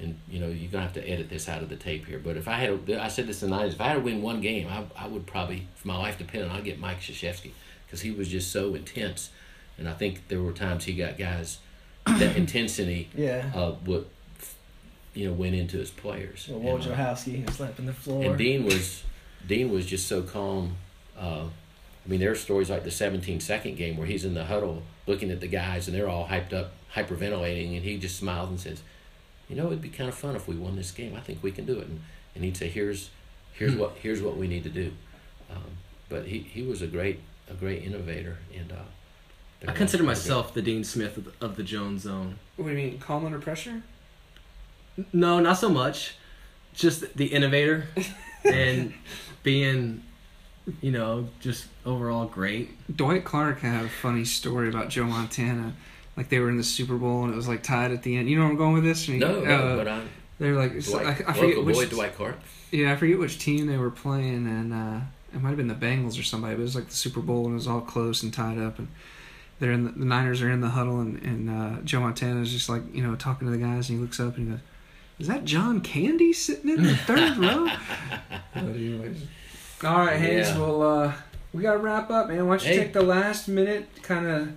[0.00, 2.36] and you know you're gonna have to edit this out of the tape here, but
[2.36, 4.22] if I had, to, I said this in the nineties, if I had to win
[4.22, 7.50] one game, I I would probably, if my life depended, on I'd get Mike Krzyzewski
[7.92, 9.28] because he was just so intense,
[9.76, 11.58] and I think there were times he got guys
[12.06, 13.50] that intensity Yeah.
[13.54, 14.06] uh, would
[15.12, 16.48] you know went into his players.
[16.50, 18.24] Well, Wojciechowski slapping the floor.
[18.24, 19.04] and Dean was
[19.46, 20.76] Dean was just so calm.
[21.18, 24.46] Uh, I mean, there are stories like the 17 second game where he's in the
[24.46, 28.48] huddle looking at the guys and they're all hyped up, hyperventilating, and he just smiles
[28.48, 28.80] and says,
[29.50, 31.14] "You know, it'd be kind of fun if we won this game.
[31.14, 32.00] I think we can do it." And,
[32.34, 33.10] and he'd say, "Here's
[33.52, 34.92] here's what here's what we need to do."
[35.50, 35.76] Um,
[36.08, 37.20] but he, he was a great
[37.52, 38.72] a great innovator and.
[38.72, 42.36] Uh, I consider myself the Dean Smith of the, of the Jones Zone.
[42.56, 42.98] What do you mean?
[42.98, 43.82] Calm under pressure?
[45.12, 46.16] No, not so much.
[46.74, 47.86] Just the innovator
[48.44, 48.92] and
[49.44, 50.02] being,
[50.80, 52.70] you know, just overall great.
[52.96, 55.74] Dwight Clark had a funny story about Joe Montana.
[56.16, 58.28] Like they were in the Super Bowl and it was like tied at the end.
[58.28, 59.08] You know where I'm going with this?
[59.08, 60.02] No, no, Uh, but I,
[60.40, 61.76] they're like Dwight, I, I forget local which.
[61.76, 62.38] boy Dwight Clark.
[62.72, 65.00] Yeah, I forget which team they were playing, and uh,
[65.34, 66.54] it might have been the Bengals or somebody.
[66.54, 68.78] But it was like the Super Bowl, and it was all close and tied up,
[68.78, 68.88] and
[69.58, 72.52] they're in the, the Niners are in the huddle, and and uh, Joe Montana is
[72.52, 74.60] just like you know talking to the guys, and he looks up and he goes,
[75.18, 77.68] "Is that John Candy sitting in the third row?"
[78.54, 79.22] But anyways,
[79.82, 80.48] all right, Haines.
[80.48, 80.58] Yeah.
[80.58, 81.12] Well, uh,
[81.52, 82.46] we got to wrap up, man.
[82.46, 82.78] Why don't you Hey.
[82.84, 84.48] take the last minute, kind of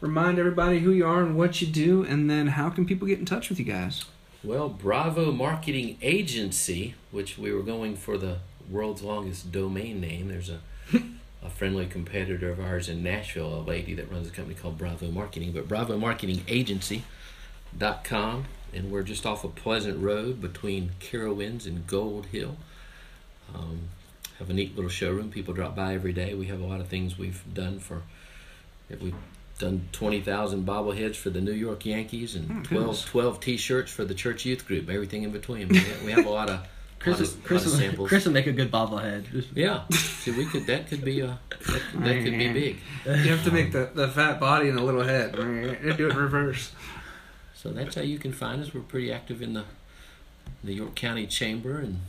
[0.00, 3.18] remind everybody who you are and what you do, and then how can people get
[3.18, 4.04] in touch with you guys?
[4.44, 8.38] Well, Bravo Marketing Agency, which we were going for the
[8.70, 10.28] world's longest domain name.
[10.28, 10.60] There's a
[11.44, 15.10] a friendly competitor of ours in Nashville, a lady that runs a company called Bravo
[15.10, 21.86] Marketing, but Bravo Marketing Agency.com, and we're just off of Pleasant Road between Carowinds and
[21.86, 22.56] Gold Hill.
[23.54, 23.88] Um,
[24.38, 25.30] have a neat little showroom.
[25.30, 26.34] People drop by every day.
[26.34, 28.02] We have a lot of things we've done for.
[29.00, 29.14] We've
[29.58, 34.14] done 20,000 bobbleheads for the New York Yankees and Oh, 12, 12 t-shirts for the
[34.14, 34.88] church youth group.
[34.88, 35.68] Everything in between.
[35.68, 36.66] We have, we have a lot of,
[37.02, 39.46] Chris, lot is- of, Chris, lot of will- Chris will make a good bobblehead.
[39.54, 40.66] Yeah, see, we could.
[40.66, 41.26] That could be a.
[41.26, 41.58] That,
[41.90, 42.76] could- that could be big.
[43.06, 45.32] You have to make the, the fat body and the little head.
[45.34, 46.72] Do it in reverse.
[47.54, 48.72] So that's how you can find us.
[48.74, 49.64] We're pretty active in the,
[50.64, 52.00] the York County Chamber and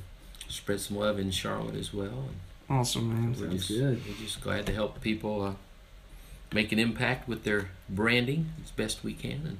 [0.47, 2.29] spread some love in Charlotte as well.
[2.69, 3.29] Awesome, man.
[3.33, 4.01] We're Sounds just, good.
[4.07, 5.53] We're just glad to help people uh,
[6.53, 9.41] make an impact with their branding as best we can.
[9.45, 9.57] And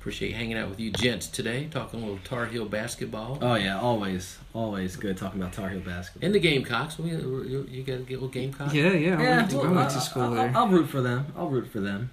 [0.00, 3.38] appreciate hanging out with you gents today, talking a little Tar Heel basketball.
[3.42, 6.24] Oh yeah, always, always good talking about Tar Heel basketball.
[6.26, 6.98] and the Gamecocks.
[6.98, 8.72] We, you, you got to get a little Gamecock.
[8.72, 9.18] Yeah, yeah.
[9.18, 10.52] I yeah, went to, I well, went to school I- there.
[10.54, 11.26] I'll root for them.
[11.36, 12.10] I'll root for them.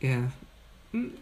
[0.00, 0.28] Yeah.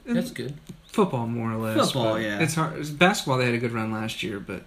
[0.07, 0.55] That's good.
[0.87, 1.77] football, more or less.
[1.93, 2.39] Football, yeah.
[2.41, 2.79] It's hard.
[2.79, 4.63] it's basketball, they had a good run last year, but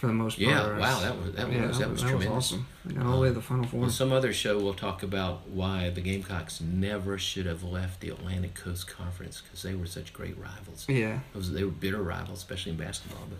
[0.00, 2.28] for the most part, Yeah, wow, that was that yeah, was that was tremendous.
[2.28, 2.66] awesome.
[2.86, 3.84] They got all the way to the final four.
[3.84, 8.08] On some other show, we'll talk about why the Gamecocks never should have left the
[8.08, 10.86] Atlantic Coast Conference because they were such great rivals.
[10.88, 11.18] Yeah.
[11.34, 13.26] Those they were bitter rivals, especially in basketball.
[13.28, 13.38] But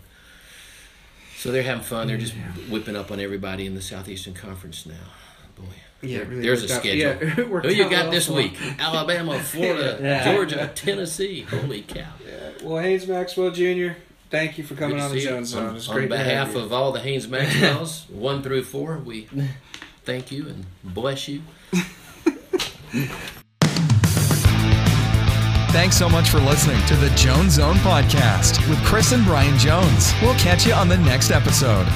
[1.39, 2.07] so they're having fun.
[2.09, 2.35] They're just
[2.69, 4.95] whipping up on everybody in the Southeastern Conference now.
[5.57, 5.65] Boy,
[6.03, 6.99] Yeah, really there's a worked out- schedule.
[7.01, 7.15] yeah,
[7.63, 8.55] Who you got this week?
[8.79, 10.25] Alabama, Florida, Yeah.
[10.35, 11.41] Georgia, Tennessee.
[11.43, 12.05] Holy cow!
[12.63, 13.93] Well, Haines Maxwell Jr.,
[14.31, 15.27] thank you for coming on the see.
[15.27, 15.67] Jones Zone.
[15.67, 19.29] On, It's on great behalf of all the Haines Maxwells, one through four, we
[20.05, 21.43] thank you and bless you.
[25.73, 30.13] Thanks so much for listening to the Jones Zone podcast with Chris and Brian Jones.
[30.21, 31.87] We'll catch you on the next episode.